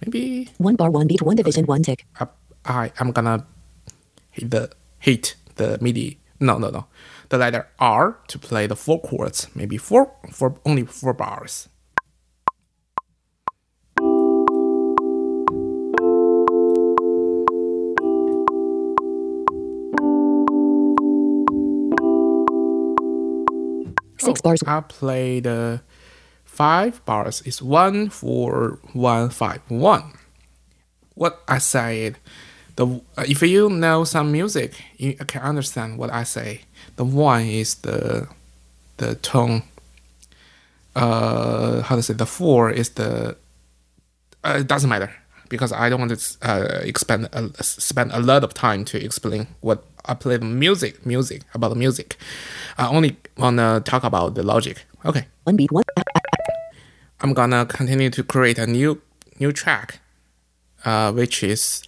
[0.05, 0.91] maybe One bar.
[0.91, 1.23] One beat.
[1.23, 1.67] One division.
[1.67, 2.07] One tick.
[2.21, 3.47] up I I'm gonna
[4.31, 6.87] hit the hit the MIDI no no no
[7.29, 11.69] the letter R to play the four chords maybe four four only four bars.
[24.19, 24.61] Six bars.
[24.67, 25.83] I play the
[26.57, 30.19] five bars is one four one five one.
[31.15, 32.17] What I said,
[32.77, 36.63] the uh, if you know some music, you can understand what I say.
[36.97, 38.29] The one is the
[38.97, 39.63] the tone.
[40.95, 42.15] Uh, how to say?
[42.15, 43.37] The four is the.
[44.43, 45.13] Uh, it doesn't matter
[45.49, 49.47] because I don't want to uh, expend uh, spend a lot of time to explain
[49.61, 52.17] what I play the music music about the music.
[52.79, 54.85] I only wanna talk about the logic.
[55.05, 55.27] Okay.
[55.45, 55.71] One beat.
[55.71, 55.85] One.
[57.21, 59.01] I'm gonna continue to create a new
[59.41, 60.01] new track,
[60.85, 61.83] uh, which is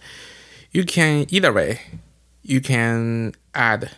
[0.71, 1.81] you can either way,
[2.41, 3.91] you can add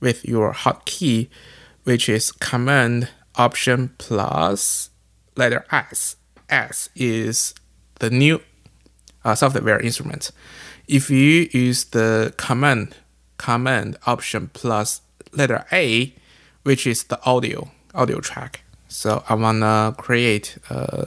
[0.00, 1.28] with your hotkey,
[1.84, 4.90] which is Command Option plus
[5.36, 6.16] letter S.
[6.48, 7.54] S is
[7.98, 8.40] the new
[9.24, 10.30] uh, software instrument.
[10.88, 12.96] If you use the command
[13.36, 16.12] command option plus letter A,
[16.62, 18.62] which is the audio audio track.
[18.90, 21.06] So I wanna create uh,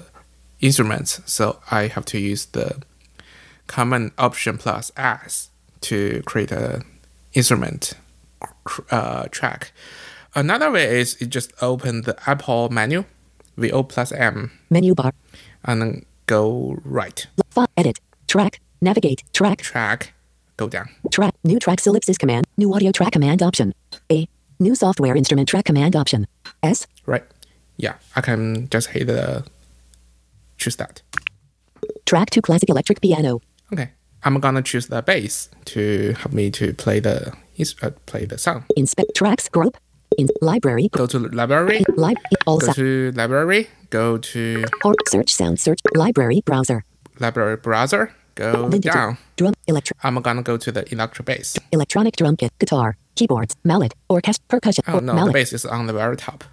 [0.61, 1.21] instruments.
[1.25, 2.81] So I have to use the
[3.67, 5.49] command option plus S
[5.81, 6.81] to create a
[7.33, 7.93] instrument
[8.89, 9.71] uh, track.
[10.35, 13.03] Another way is you just open the Apple menu,
[13.57, 15.11] VO plus M, Menu bar.
[15.65, 17.27] and then go right.
[17.51, 17.67] File.
[17.77, 17.99] Edit.
[18.27, 18.59] Track.
[18.81, 19.23] Navigate.
[19.33, 19.59] Track.
[19.61, 20.13] Track,
[20.57, 20.89] go down.
[21.11, 21.35] Track.
[21.43, 22.45] New tracks ellipsis command.
[22.57, 23.73] New audio track command option.
[24.11, 24.27] A.
[24.59, 26.25] New software instrument track command option.
[26.63, 26.87] S.
[27.05, 27.23] Right.
[27.77, 29.43] Yeah, I can just hit the
[30.57, 31.01] choose that.
[32.05, 33.41] Track to classic electric piano.
[33.71, 33.89] Okay,
[34.23, 37.33] I'm gonna choose the bass to help me to play the
[37.81, 38.65] uh, play the song.
[38.77, 39.77] Inspect tracks group.
[40.19, 40.89] In library.
[40.91, 41.83] Go to library.
[41.95, 42.17] Live.
[42.45, 43.67] All Go to library.
[43.89, 45.79] Go to Or search sound search.
[45.95, 46.83] Library browser.
[47.19, 48.13] library browser.
[48.35, 48.93] Go Vintage.
[48.93, 49.17] down.
[49.37, 49.53] Drum.
[49.65, 49.97] Electric.
[50.05, 51.57] I'm gonna go to the electric bass.
[51.71, 52.51] Electronic drum kit.
[52.59, 52.95] Guitar.
[53.15, 53.55] Keyboards.
[53.63, 53.95] Mallet.
[54.07, 54.45] Orchestra.
[54.49, 54.83] Percussion.
[54.87, 55.33] Oh or no, the mallet.
[55.33, 56.43] bass is on the very top.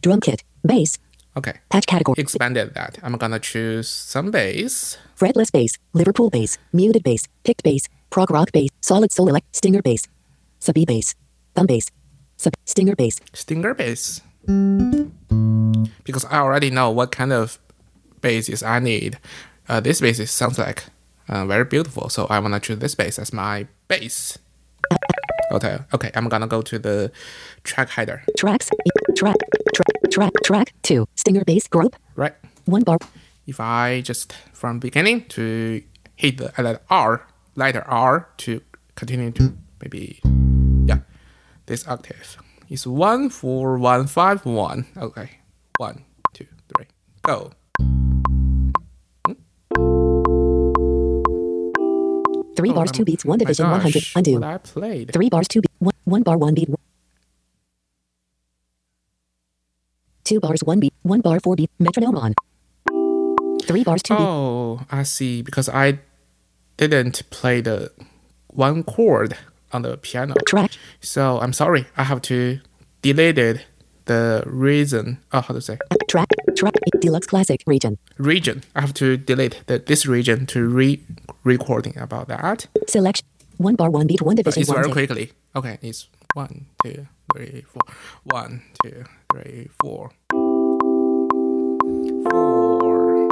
[0.00, 0.42] Drum kit.
[0.64, 0.98] Bass.
[1.36, 2.14] Okay, Patch category.
[2.18, 2.98] expanded that.
[3.02, 4.98] I'm gonna choose some bass.
[5.18, 9.80] Fretless bass, Liverpool bass, muted bass, picked bass, prog rock bass, solid soul elect, stinger
[9.80, 10.06] bass,
[10.58, 11.14] sub E bass,
[11.54, 11.90] thumb bass,
[12.36, 14.20] sub stinger bass, Stinger bass.
[16.04, 17.58] Because I already know what kind of
[18.20, 19.18] basses I need.
[19.68, 20.84] Uh, this bass is, sounds like
[21.28, 24.38] uh, very beautiful, so I wanna choose this bass as my bass.
[25.52, 27.12] Okay, okay, I'm gonna go to the
[27.62, 28.70] track header, tracks,
[29.14, 29.36] track,
[29.74, 32.32] track, track, track, two, stinger bass group, right?
[32.64, 32.98] one bar,
[33.46, 35.82] If I just from beginning to
[36.16, 38.62] hit the letter R, letter R to
[38.94, 40.20] continue to maybe,
[40.86, 41.00] yeah,
[41.66, 42.38] this octave
[42.70, 44.86] is one four one five one.
[44.96, 45.40] Okay,
[45.76, 46.86] one two three,
[47.22, 47.50] go.
[52.56, 55.12] Three oh, bars, two beats, one Oh division, one hundred, undo, What I played.
[55.12, 56.68] three bars, two beats, one, one bar, one beat,
[60.24, 62.34] two bars, one beat, one bar, four beat, metronome on,
[63.62, 65.42] three bars, two beat, Oh, I see.
[65.42, 65.98] Because I
[66.76, 67.90] didn't play the
[68.48, 69.36] one chord
[69.72, 70.34] on the piano.
[70.46, 71.86] track, So I'm sorry.
[71.96, 72.60] I have to
[73.02, 73.66] delete it
[74.06, 75.18] the region.
[75.32, 75.78] Oh, how to say?
[76.08, 77.98] Track, track, deluxe classic region.
[78.18, 78.62] Region.
[78.74, 81.00] I have to delete the, this region to re
[81.44, 82.66] recording about that.
[82.88, 83.26] Selection.
[83.58, 84.60] One bar, one beat, one oh, division.
[84.60, 85.32] Uh, it's very quickly.
[85.54, 87.82] Okay, it's one, two, three, four.
[88.24, 90.10] One, two, three, four.
[92.30, 93.28] Four.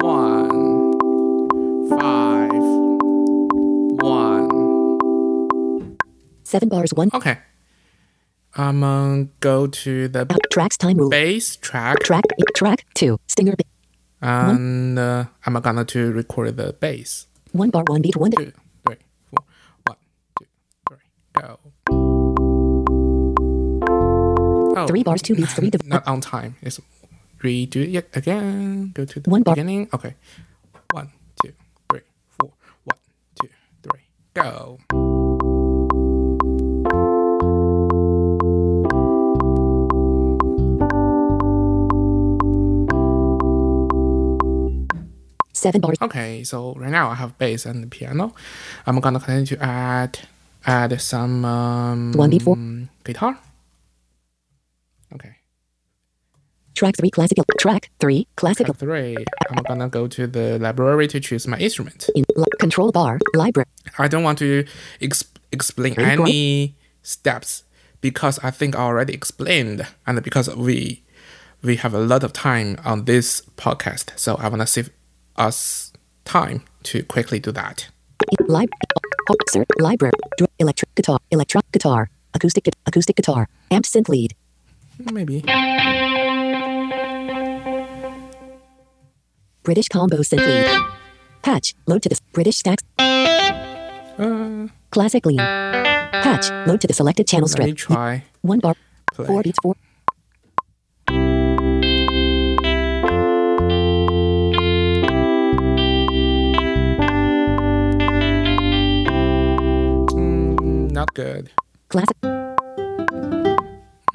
[0.00, 0.92] One.
[1.88, 2.50] Five.
[4.02, 5.96] One.
[6.44, 7.10] Seven bars, one.
[7.14, 7.38] Okay.
[8.54, 10.50] I'm gonna go to the Out.
[10.50, 11.08] Tracks time rule.
[11.10, 12.24] bass track Track
[12.54, 13.18] track two.
[13.26, 13.54] Stinger
[14.20, 17.26] and uh, I'm gonna to record the bass.
[17.52, 18.30] one bar one beat one.
[18.32, 18.52] Two,
[18.86, 18.96] three,
[19.30, 19.44] four.
[19.86, 19.96] One,
[20.38, 20.46] two,
[20.88, 20.98] three,
[21.40, 21.58] go.
[24.74, 25.70] Oh, Three bars two beats three.
[25.70, 26.56] Div- not on time.
[26.62, 26.80] It's
[27.42, 28.92] redo it again.
[28.94, 29.54] Go to the One bar.
[29.54, 29.88] beginning.
[29.92, 30.14] Okay.
[30.92, 31.10] One,
[31.42, 31.52] two,
[31.90, 32.00] three,
[32.38, 32.52] four.
[32.84, 32.98] One,
[33.40, 33.48] two,
[33.82, 34.00] three,
[34.34, 34.78] go.
[45.62, 45.96] Seven bars.
[46.02, 48.34] Okay, so right now I have bass and piano.
[48.86, 50.18] I'm gonna continue to add
[50.66, 52.56] add some um, One beat four.
[53.04, 53.38] guitar.
[55.14, 55.36] Okay,
[56.74, 57.10] Track three.
[57.10, 57.44] Classical.
[57.58, 58.26] Track three.
[58.36, 58.74] Classical.
[58.74, 59.16] track three.
[59.50, 62.08] I'm gonna go to the library to choose my instrument.
[62.16, 63.18] In li- control bar.
[63.34, 63.66] Library.
[63.98, 64.64] I don't want to
[65.00, 66.08] ex- explain good.
[66.08, 67.62] any steps
[68.00, 71.04] because I think I already explained, and because we
[71.62, 74.90] we have a lot of time on this podcast, so I wanna save
[75.36, 75.92] us
[76.24, 77.88] time to quickly do that.
[78.48, 78.68] Lib.
[79.30, 79.34] Oh.
[79.78, 80.12] Library.
[80.58, 81.18] Electric guitar.
[81.30, 82.10] Electric guitar.
[82.34, 82.68] Acoustic.
[82.86, 83.48] Acoustic guitar.
[83.70, 84.34] Amp synth lead.
[85.12, 85.42] Maybe.
[89.62, 90.86] British combo synth lead.
[91.42, 91.74] Patch.
[91.86, 92.20] Load to this.
[92.32, 92.82] British stacks.
[92.98, 95.38] Uh, Classic lean.
[95.38, 96.50] Patch.
[96.66, 97.76] Load to the selected channel let me strip.
[97.76, 98.24] try.
[98.42, 98.74] One bar.
[99.14, 99.26] Play.
[99.26, 99.58] Four beats.
[99.62, 99.74] Four.
[111.02, 111.50] Not good.
[111.88, 112.16] Classic.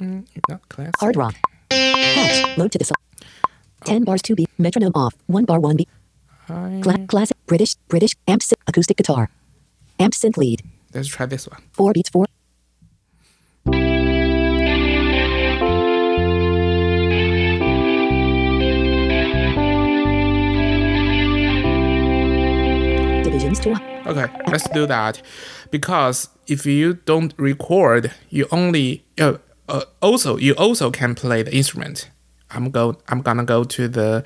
[0.00, 0.94] Mm, not classic.
[1.00, 1.34] Hard rock.
[2.56, 2.84] Load to the.
[2.84, 3.26] se-
[3.84, 4.22] Ten bars.
[4.22, 4.48] Two beat.
[4.58, 5.14] Metronome off.
[5.26, 5.60] One bar.
[5.60, 5.88] One beat.
[6.48, 7.36] I- Cla- classic.
[7.46, 7.74] British.
[7.88, 8.14] British.
[8.26, 8.62] Amp synth.
[8.66, 9.28] Acoustic guitar.
[9.98, 10.62] Amp synth lead.
[10.94, 11.60] Let's try this one.
[11.72, 12.08] Four beats.
[12.08, 12.24] Four.
[23.24, 23.70] Divisions to
[24.08, 25.22] Okay, let's do that.
[25.70, 29.34] Because if you don't record, you only uh,
[29.68, 32.10] uh, also you also can play the instrument.
[32.50, 34.24] I'm go I'm gonna go to the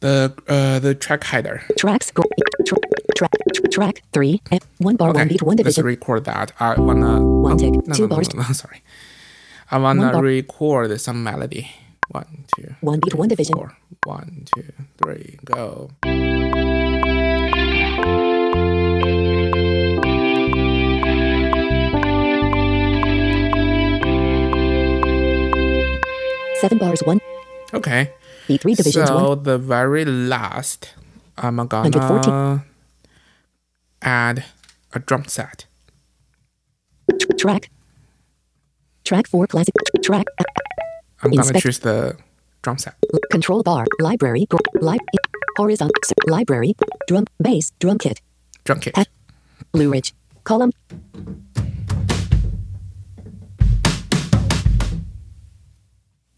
[0.00, 1.62] the uh the track hider.
[1.78, 2.10] tracks.
[2.10, 2.22] Gr-
[2.66, 2.74] tr-
[3.16, 3.30] track.
[3.54, 4.40] tr- track three.
[4.50, 5.12] And one bar.
[5.12, 5.42] One beat.
[5.42, 5.84] One division.
[5.84, 6.52] let's record that.
[6.60, 8.34] I wanna One oh, tick, No, two no, no, bars.
[8.34, 8.82] No, no, sorry.
[9.70, 11.70] I wanna record some melody.
[12.10, 13.14] One, two, One beat.
[13.14, 13.54] One division.
[13.56, 13.76] four.
[14.04, 15.90] One, two, three, go.
[26.64, 27.02] Seven bars.
[27.04, 27.20] One
[27.74, 28.10] Okay.
[28.48, 28.62] beat.
[28.62, 29.08] Three divisions.
[29.08, 29.42] So One.
[29.42, 30.94] the very last,
[31.36, 32.22] I'm 114.
[32.32, 32.64] gonna
[34.00, 34.44] add
[34.94, 35.66] a drum set.
[37.20, 37.68] Tr- track.
[39.04, 39.46] Track four.
[39.46, 39.74] Classic.
[40.02, 40.24] Track.
[41.22, 42.16] I'm gonna choose the
[42.62, 42.94] drum set.
[43.30, 43.84] Control bar.
[44.00, 44.46] Library.
[44.80, 44.98] Li-
[45.58, 45.92] horizontal.
[46.26, 46.72] Library.
[47.08, 47.26] Drum.
[47.38, 47.72] Bass.
[47.78, 48.22] Drum kit.
[48.64, 48.96] Drum kit.
[49.72, 50.14] Blue Ridge.
[50.44, 50.72] Column.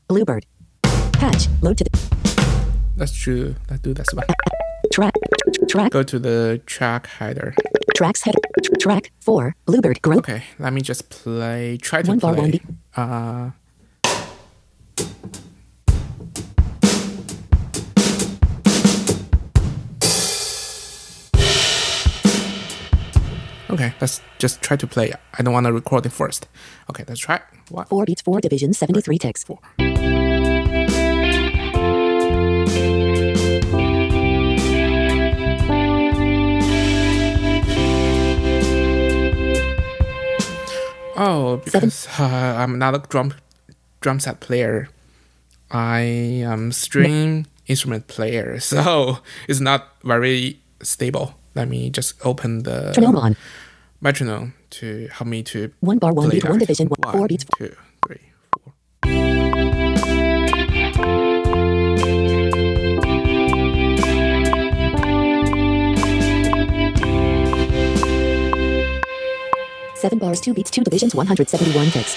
[0.08, 0.46] Bluebird.
[1.12, 1.48] Patch.
[1.62, 1.90] Load to the
[2.96, 4.24] Let's do let's do this one.
[4.92, 5.14] track.
[5.68, 5.90] Track.
[5.92, 7.54] Go to the track hider.
[7.94, 8.38] Tracks header.
[8.62, 9.54] tr- Track four.
[9.66, 10.00] Bluebird.
[10.02, 10.18] Group.
[10.18, 11.76] Okay, let me just play.
[11.78, 12.50] Try to One one play.
[12.52, 12.62] beat.
[12.96, 13.50] Uh,
[23.76, 25.12] Okay, let's just try to play.
[25.38, 26.48] I don't want to record it first.
[26.88, 27.42] Okay, let's try.
[27.90, 28.22] Four beats.
[28.22, 28.78] Four divisions.
[28.78, 29.44] Seventy-three ticks.
[29.44, 29.58] four.
[41.18, 43.34] Oh, because uh, I'm not a drum
[44.00, 44.88] drum set player.
[45.70, 46.00] I
[46.48, 49.18] am string instrument player, so
[49.48, 51.34] it's not very stable.
[51.54, 53.36] Let me just open the Metronome on.
[54.00, 56.12] Metronome to help me to One bar.
[56.12, 56.44] One beat.
[56.44, 56.88] One division.
[56.88, 57.12] One.
[57.12, 57.44] Four beats.
[57.58, 57.74] two,
[58.06, 58.20] three,
[58.52, 58.72] four.
[69.96, 70.40] Seven bars.
[70.40, 70.70] Two beats.
[70.70, 71.14] Two divisions.
[71.14, 72.16] One hundred seventy-one ticks.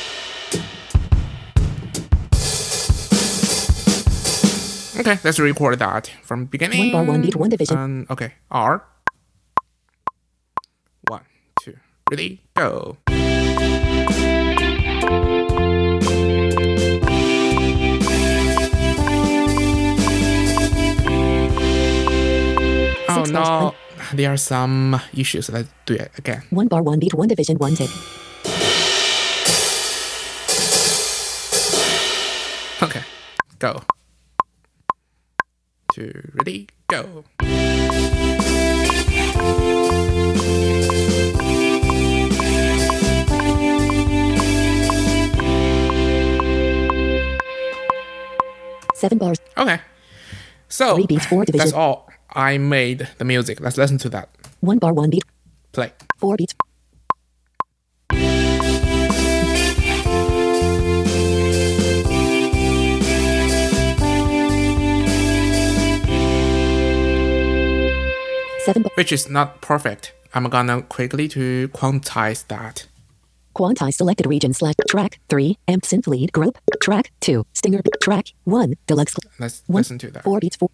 [5.00, 6.92] Okay, let's record that from beginning.
[6.92, 7.78] One bar, one beat, one division.
[7.78, 8.84] Um, okay, R.
[12.10, 12.98] ready, go.
[23.12, 23.76] Oh no,
[24.14, 25.50] there are some issues.
[25.50, 26.44] Let's do it again.
[26.50, 27.90] One bar, one beat, one division, one tick.
[32.82, 33.04] Okay,
[33.60, 33.84] go.
[35.94, 37.26] Two, ready, go.
[49.00, 49.38] Seven bars.
[49.58, 49.80] Okay.
[50.68, 52.10] So Three beats, four that's all.
[52.32, 53.62] I made the music.
[53.62, 54.28] Let's listen to that.
[54.60, 55.24] One bar, one beat,
[55.72, 55.94] Play.
[56.18, 56.54] four beats.
[68.66, 68.84] Seven.
[68.96, 70.12] Which is not perfect.
[70.34, 72.86] I'm gonna quickly to quantize that.
[73.60, 78.76] Quantize selected region slash track three amp synth lead group track two stinger track one
[78.88, 80.24] deluxe Let's one listen to that.
[80.24, 80.70] four beats four.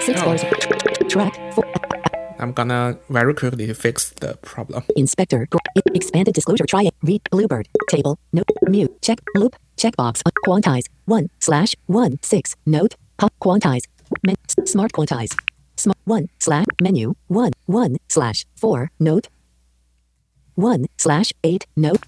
[0.00, 0.24] Six Oh.
[0.24, 0.42] bars.
[1.08, 1.64] Track four.
[2.38, 4.84] I'm gonna very quickly fix the problem.
[4.96, 5.48] Inspector.
[5.94, 6.66] Expanded disclosure.
[6.66, 6.94] Try it.
[7.02, 7.22] Read.
[7.30, 7.68] Bluebird.
[7.88, 8.18] Table.
[8.32, 8.48] Note.
[8.68, 9.02] Mute.
[9.02, 9.18] Check.
[9.34, 9.56] Loop.
[9.76, 10.22] Checkbox.
[10.46, 10.86] Quantize.
[11.06, 12.54] One slash one six.
[12.66, 12.94] Note.
[13.18, 13.32] Pop.
[13.42, 13.84] Quantize.
[14.24, 15.34] Men, smart quantize.
[15.76, 17.14] Smart one slash menu.
[17.26, 18.90] One one slash four.
[18.98, 19.28] Note.
[20.54, 21.66] One slash eight.
[21.76, 22.04] Note.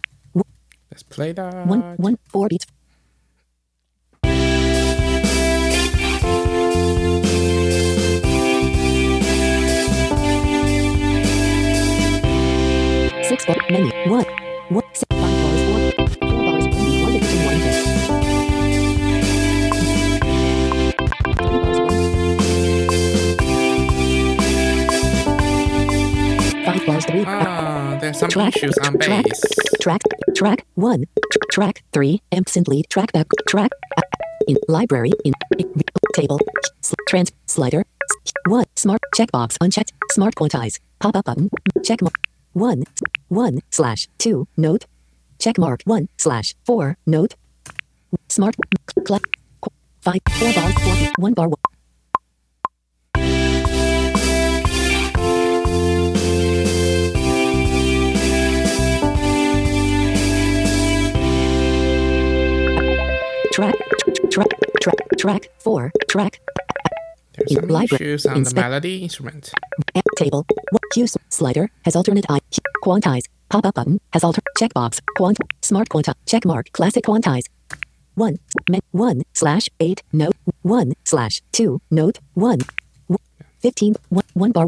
[0.90, 1.66] Let's play that.
[1.66, 2.66] One one four beats.
[13.30, 13.92] Six bar menu.
[14.10, 14.24] One
[14.70, 15.60] one six five bars.
[15.62, 15.78] Four
[16.18, 16.64] four bars.
[16.66, 17.76] One beat one division one hit.
[26.66, 27.04] Five bars.
[27.06, 27.24] Three.
[27.24, 29.40] Ah, there's some Track, issues on track, bass.
[29.80, 30.00] track,
[30.34, 30.66] track.
[30.74, 31.04] One,
[31.52, 31.84] track.
[31.92, 33.70] Three, amp lead, track back, track.
[34.48, 35.12] In library.
[35.24, 35.34] In
[36.14, 36.40] table,
[37.08, 37.84] trans slider,
[38.48, 39.00] one smart.
[39.14, 39.56] Checkbox.
[39.60, 41.48] Unchecked, smart quantize, pop up button,
[41.84, 42.19] check mark
[42.52, 42.84] one,
[43.28, 44.86] one slash two note,
[45.38, 47.34] check mark one slash four note,
[48.28, 48.54] smart
[49.06, 49.20] cl-
[49.60, 49.70] qu-
[50.02, 51.56] five four bars four one bar one.
[63.52, 63.74] Track,
[64.30, 64.48] track,
[64.80, 66.40] track, track, four, track,
[67.36, 69.52] There's some library, issues on the melody instrument.
[70.16, 70.82] table, what
[71.30, 76.14] slider has alternate I, Q- quantize, pop up button has alter, checkbox, quant, smart quantize,
[76.26, 77.44] check mark, classic quantize.
[78.16, 78.36] One,
[78.68, 82.58] men, one slash eight, note, one slash two, note, one,
[83.08, 83.18] w-
[83.60, 84.66] fifteen, one, one bar,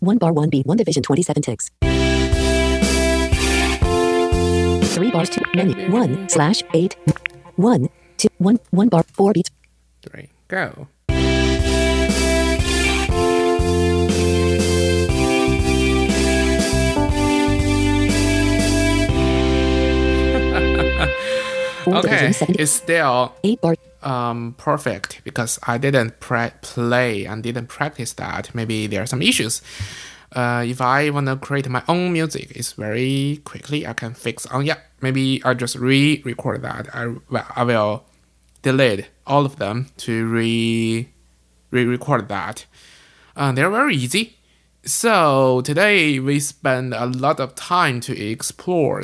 [0.00, 1.70] one bar, one beat, one division, 27 ticks.
[4.94, 6.96] Three bars, two, menu, one slash eight,
[7.56, 9.50] one, two, one, one bar, four beats,
[10.02, 10.88] Three, go.
[21.88, 23.34] Okay, it's still
[24.02, 28.54] um perfect because I didn't pre- play and didn't practice that.
[28.54, 29.62] Maybe there are some issues.
[30.32, 34.46] Uh, if I wanna create my own music, it's very quickly I can fix.
[34.52, 36.94] Oh yeah, maybe I just re-record that.
[36.94, 38.04] I well, I will
[38.62, 41.08] delete all of them to re
[41.70, 42.66] re-record that.
[43.36, 44.36] Uh, they're very easy.
[44.84, 49.02] So today we spend a lot of time to explore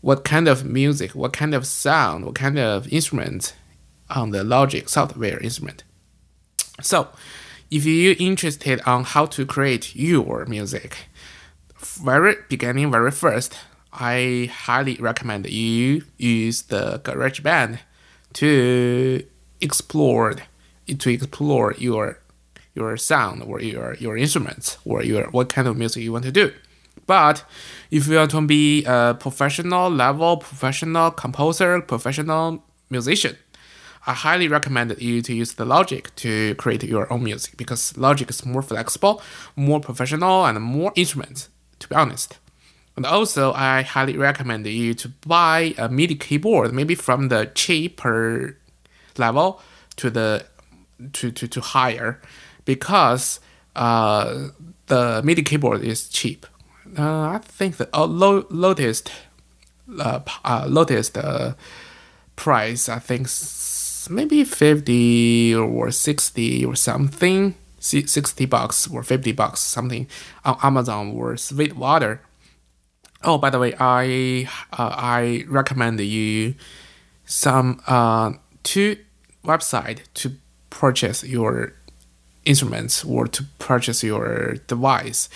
[0.00, 3.54] what kind of music, what kind of sound, what kind of instrument
[4.10, 5.84] on the Logic software instrument.
[6.80, 7.08] So,
[7.70, 11.06] if you're interested on how to create your music,
[11.80, 13.56] very beginning, very first,
[13.92, 17.78] I highly recommend you use the GarageBand
[18.34, 19.24] to
[19.60, 20.34] explore
[20.98, 22.18] to explore your
[22.74, 26.32] your sound or your your instruments or your what kind of music you want to
[26.32, 26.52] do.
[27.06, 27.44] But
[27.90, 33.36] if you want to be a professional level, professional composer, professional musician,
[34.06, 38.28] I highly recommend you to use the Logic to create your own music because Logic
[38.28, 39.22] is more flexible,
[39.56, 42.38] more professional, and more instruments, to be honest.
[42.96, 48.58] And also, I highly recommend you to buy a MIDI keyboard, maybe from the cheaper
[49.16, 49.60] level
[49.96, 50.44] to the
[51.14, 52.20] to, to, to higher,
[52.64, 53.40] because
[53.74, 54.48] uh,
[54.86, 56.46] the MIDI keyboard is cheap.
[56.98, 59.10] Uh, I think the uh, low, lowest
[59.98, 61.54] uh, uh, lowest uh,
[62.36, 63.26] price I think
[64.10, 70.06] maybe fifty or sixty or something, sixty bucks or fifty bucks something
[70.44, 72.20] on Amazon or Sweetwater.
[73.24, 76.54] Oh, by the way, I uh, I recommend you
[77.24, 78.96] some uh, two
[79.44, 80.36] website to
[80.70, 81.74] purchase your
[82.44, 85.28] instruments or to purchase your device.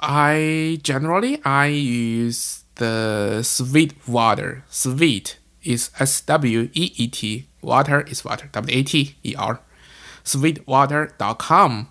[0.00, 4.64] I generally I use the Sweet Water.
[4.68, 7.48] Sweet is S W E E T.
[7.62, 8.48] Water is water.
[8.52, 9.60] W A T E R.
[10.22, 11.88] Sweetwater.com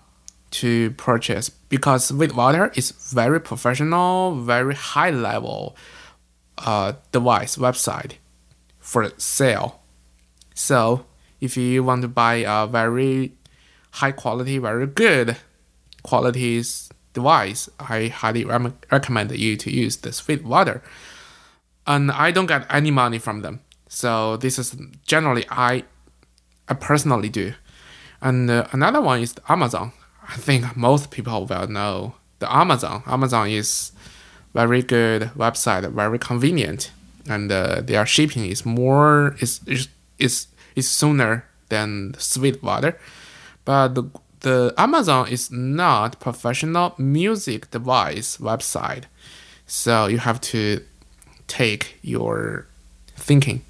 [0.50, 5.76] to purchase because Sweetwater is very professional, very high level
[6.58, 8.12] uh, device website
[8.78, 9.80] for sale.
[10.54, 11.04] So
[11.40, 13.32] if you want to buy a very
[13.92, 15.36] high quality, very good
[16.02, 20.82] qualities device, I highly rem- recommend you to use the Sweetwater.
[21.86, 25.84] And I don't get any money from them, so this is generally I,
[26.68, 27.54] I personally do.
[28.20, 29.92] And uh, another one is Amazon.
[30.28, 33.02] I think most people will know the Amazon.
[33.06, 33.92] Amazon is
[34.54, 36.90] very good website, very convenient,
[37.28, 40.46] and uh, their shipping is more is is is,
[40.88, 42.98] sooner than Sweetwater.
[43.64, 44.04] But the,
[44.40, 49.04] the Amazon is not professional music device website,
[49.66, 50.84] so you have to
[51.48, 52.66] take your
[53.16, 53.62] thinking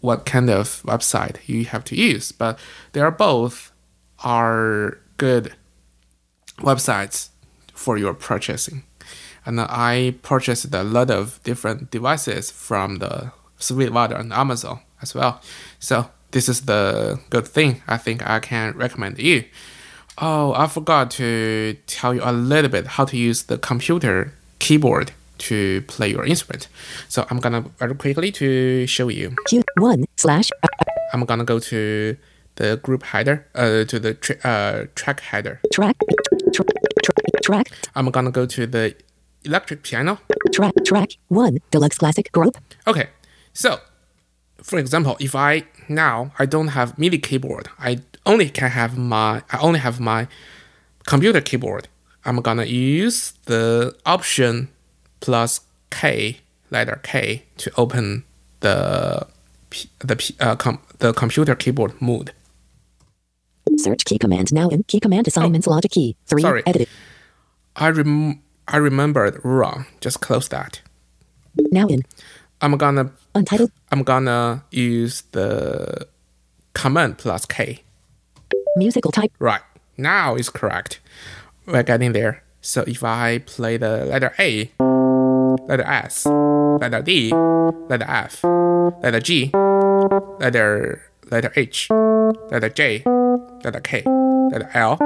[0.00, 2.32] what kind of website you have to use.
[2.32, 2.58] But
[2.92, 3.70] they are both
[4.24, 5.54] are good
[6.58, 7.28] websites
[7.72, 8.82] for your purchasing.
[9.46, 15.40] And I purchased a lot of different devices from the Sweetwater and Amazon as well.
[15.78, 19.44] So this is the good thing I think I can recommend you.
[20.18, 25.12] Oh, I forgot to tell you a little bit how to use the computer keyboard
[25.38, 26.68] to play your instrument.
[27.08, 29.36] So I'm gonna very quickly to show you.
[29.48, 30.50] Q1 slash
[31.12, 32.16] I'm gonna go to
[32.62, 35.54] the group header, uh, to the tra- uh, track header.
[35.76, 35.96] track
[36.54, 36.64] tra-
[37.04, 38.84] tra- track I'm gonna go to the
[39.44, 40.12] electric piano.
[40.56, 42.54] track track 1 deluxe classic group
[42.86, 43.06] Okay,
[43.52, 43.70] so
[44.68, 45.52] for example, if I
[45.88, 50.20] now I don't have MIDI keyboard, I only can have my I only have my
[51.12, 51.84] computer keyboard.
[52.24, 52.66] I'm gonna
[53.04, 54.68] use the option
[55.20, 55.60] plus
[55.90, 56.38] K
[56.70, 58.22] letter K to open
[58.60, 59.26] the
[59.70, 62.30] P- the P- uh, com- the computer keyboard mode.
[63.76, 66.62] Search key command now in key command assignments oh, logic key 3 Sorry.
[66.66, 66.88] edited
[67.76, 69.86] I rem- I remembered wrong.
[70.00, 70.80] Just close that.
[71.70, 72.02] now in
[72.60, 76.06] I'm gonna untitled I'm gonna use the
[76.74, 77.82] command plus K.
[78.76, 79.62] musical type Right.
[79.96, 81.00] Now is correct.
[81.66, 82.42] We're getting there.
[82.60, 84.70] So if I play the letter A,
[85.68, 88.44] letter S, letter D, letter F,
[89.02, 89.50] letter G,
[90.40, 93.02] letter letter H, letter J,
[93.64, 94.98] letter K, letter L,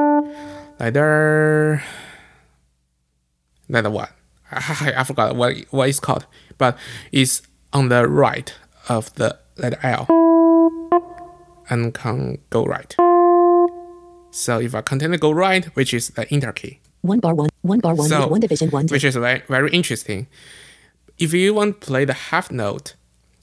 [0.78, 1.82] letter
[3.68, 4.10] letter what?
[4.50, 6.26] I, I forgot what what it's called,
[6.58, 6.76] but
[7.12, 7.42] it's
[7.72, 8.54] on the right
[8.88, 10.06] of the letter L
[11.68, 12.94] and can go right.
[14.30, 17.48] So if I continue to go right, which is the enter key, 1 bar 1
[17.62, 20.26] 1 bar 1 So, 1 division 1 which is very very interesting.
[21.18, 22.94] If you want to play the half note,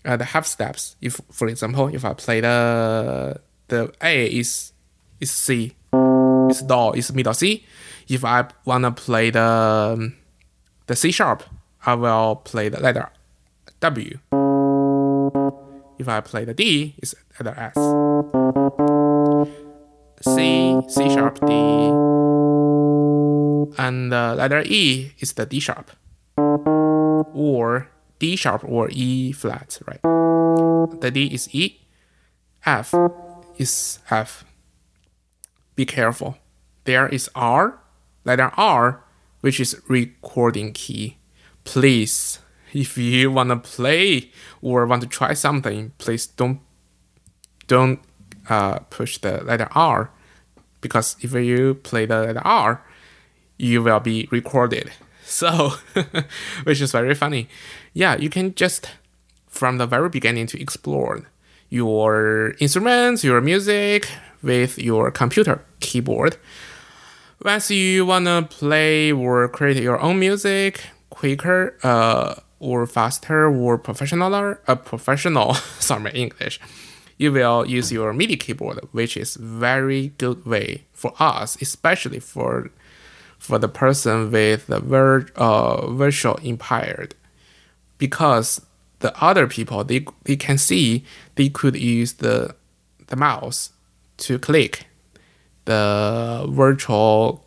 [0.06, 0.96] uh, the half steps.
[1.02, 4.73] If for example, if I play the the A is
[5.24, 5.74] is C,
[6.50, 7.66] It's do is middle C.
[8.08, 9.42] If I wanna play the
[9.96, 10.16] um,
[10.88, 11.44] the C sharp,
[11.86, 13.10] I will play the letter
[13.80, 14.20] W.
[15.98, 17.76] If I play the D, it's letter S.
[20.24, 21.52] C, C sharp, D,
[23.78, 25.92] and the letter E is the D sharp,
[27.34, 30.02] or D sharp or E flat, right?
[31.02, 31.82] The D is E,
[32.66, 32.96] F
[33.58, 34.46] is F.
[35.76, 36.38] Be careful.
[36.86, 37.80] There is R,
[38.26, 39.04] letter R,
[39.42, 41.18] which is recording key.
[41.64, 42.40] Please,
[42.74, 46.60] if you wanna play or want to try something, please don't
[47.68, 48.00] don't
[48.50, 50.12] uh, push the letter R
[50.82, 52.84] because if you play the letter R,
[53.58, 54.92] you will be recorded.
[55.26, 55.76] So,
[56.64, 57.48] which is very funny.
[57.94, 58.92] Yeah, you can just
[59.48, 61.22] from the very beginning to explore
[61.70, 64.10] your instruments, your music
[64.44, 66.38] with your computer keyboard.
[67.44, 74.34] Once you wanna play or create your own music quicker, uh, or faster or professional,
[74.34, 76.62] uh, professional, sorry, English,
[77.18, 82.72] you will use your MIDI keyboard, which is very good way for us, especially for
[83.38, 87.14] for the person with the ver- uh, visual impaired,
[87.98, 88.62] because
[89.00, 91.04] the other people they they can see
[91.36, 92.56] they could use the
[93.08, 93.73] the mouse
[94.18, 94.88] to click
[95.66, 97.46] the virtual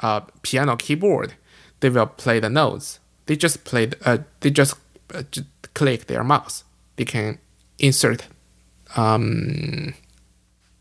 [0.00, 1.34] uh, piano keyboard.
[1.80, 3.96] They will play the notes they just played.
[4.04, 4.74] Uh, they just,
[5.14, 6.64] uh, just click their mouse.
[6.96, 7.38] They can
[7.78, 8.26] insert
[8.96, 9.94] um,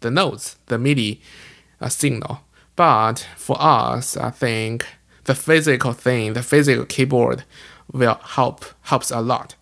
[0.02, 1.22] the notes, the MIDI
[1.80, 2.42] uh, signal.
[2.76, 4.86] But for us, I think
[5.26, 7.44] the physical thing, the physical keyboard,
[7.92, 9.56] will help helps a lot.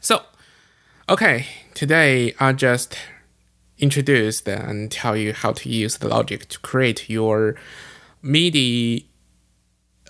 [0.00, 0.22] So,
[1.08, 2.96] okay, today I just
[3.80, 7.56] introduced and tell you how to use the Logic to create your
[8.22, 9.06] MIDI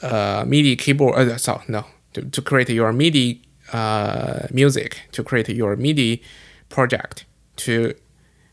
[0.02, 1.16] uh, MIDI keyboard.
[1.16, 3.42] Uh, sorry, no, to, to create your MIDI
[3.72, 6.22] uh, music, to create your MIDI
[6.68, 7.24] project,
[7.56, 7.94] to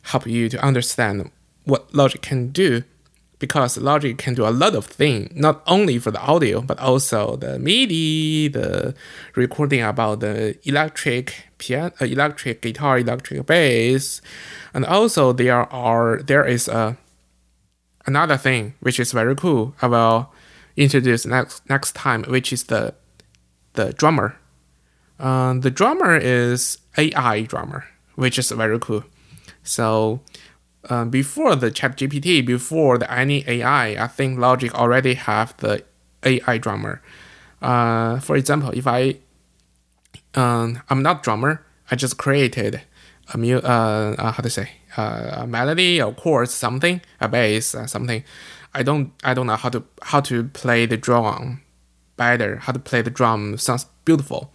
[0.03, 1.31] help you to understand
[1.65, 2.83] what Logic can do
[3.39, 7.35] because Logic can do a lot of things, not only for the audio, but also
[7.35, 8.95] the MIDI, the
[9.35, 14.21] recording about the electric piano, uh, electric guitar, electric bass,
[14.73, 16.97] and also there are there is a
[18.05, 19.75] another thing which is very cool.
[19.81, 20.33] I will
[20.75, 22.95] introduce next next time, which is the
[23.73, 24.35] the drummer.
[25.19, 27.85] Uh, the drummer is AI drummer,
[28.15, 29.03] which is very cool.
[29.63, 30.21] So
[30.89, 35.83] uh, before the Chat GPT, before the any AI, I think Logic already have the
[36.23, 37.01] AI drummer.
[37.61, 39.17] Uh, for example, if I
[40.35, 42.81] um, I'm not drummer, I just created
[43.33, 47.75] a mu- uh, uh, how to say uh, a melody, a chord, something, a bass,
[47.75, 48.23] uh, something.
[48.73, 51.61] I don't I don't know how to how to play the drum
[52.15, 52.57] better.
[52.57, 54.53] How to play the drum sounds beautiful.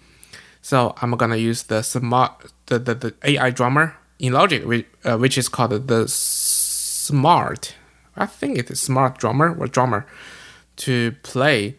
[0.63, 5.19] So I'm gonna use the smart the, the, the AI drummer in Logic, which, uh,
[5.19, 7.75] which is called the Smart.
[8.17, 10.07] I think it's Smart Drummer or Drummer
[10.77, 11.77] to play.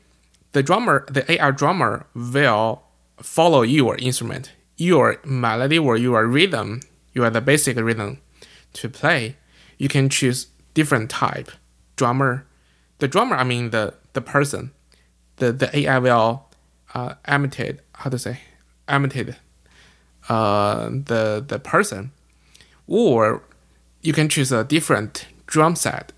[0.52, 2.84] The drummer, the AI drummer, will
[3.18, 6.82] follow your instrument, your melody or your rhythm,
[7.14, 8.20] your the basic rhythm
[8.74, 9.38] to play.
[9.78, 11.50] You can choose different type
[11.96, 12.46] drummer.
[13.00, 14.72] The drummer, I mean the the person.
[15.38, 16.46] The the AI will
[16.94, 18.42] uh, imitate how to say
[18.88, 19.36] imitate
[20.30, 22.12] uh, the the person
[22.88, 23.44] or
[24.02, 26.12] you can choose a different drum set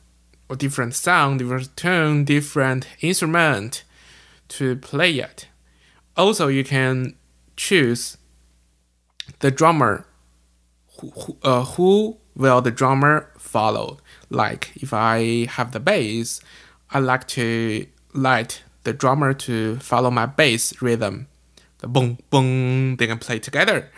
[0.49, 3.84] or different sound, different tone, different instrument
[4.47, 5.47] to play it.
[6.18, 7.16] Also, you can
[7.55, 8.18] choose
[9.39, 10.05] the drummer.
[10.99, 13.99] Who, uh, who will the drummer follow?
[14.30, 16.41] Like if I have the bass,
[16.89, 21.28] I like to let the drummer to follow my bass rhythm.
[21.80, 23.89] The boom boom, they can play together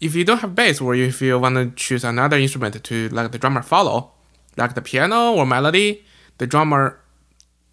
[0.00, 3.32] if you don't have bass or if you want to choose another instrument to let
[3.32, 4.12] the drummer follow,
[4.56, 6.04] like the piano or melody,
[6.38, 7.00] the drummer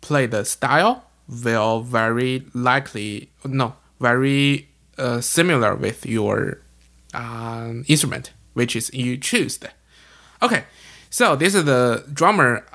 [0.01, 4.67] play the style will very likely no very
[4.97, 6.59] uh, similar with your
[7.13, 9.59] um, instrument, which is you choose.
[10.41, 10.65] Okay,
[11.09, 12.65] so this is the drummer.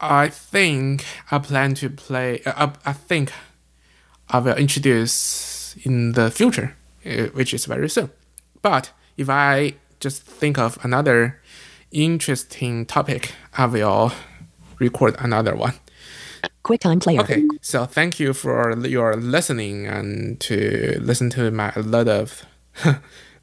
[0.00, 2.42] I think I plan to play.
[2.44, 3.32] Uh, I think
[4.28, 6.76] I will introduce in the future,
[7.06, 8.10] uh, which is very soon.
[8.68, 11.40] But if I just think of another
[11.90, 14.12] interesting topic, I will
[14.78, 15.72] record another one.
[16.64, 17.22] QuickTime Player.
[17.22, 22.44] Okay, so thank you for your listening and to listen to my a lot of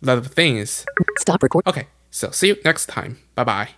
[0.02, 0.86] lot of things.
[1.18, 1.72] Stop recording.
[1.72, 3.18] Okay, so see you next time.
[3.34, 3.70] Bye bye.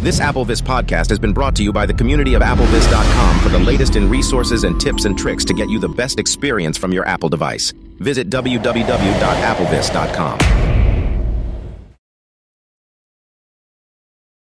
[0.00, 3.60] This AppleVis podcast has been brought to you by the community of AppleVis.com for the
[3.60, 7.06] latest in resources and tips and tricks to get you the best experience from your
[7.06, 7.72] Apple device.
[7.98, 10.75] Visit www.applevis.com.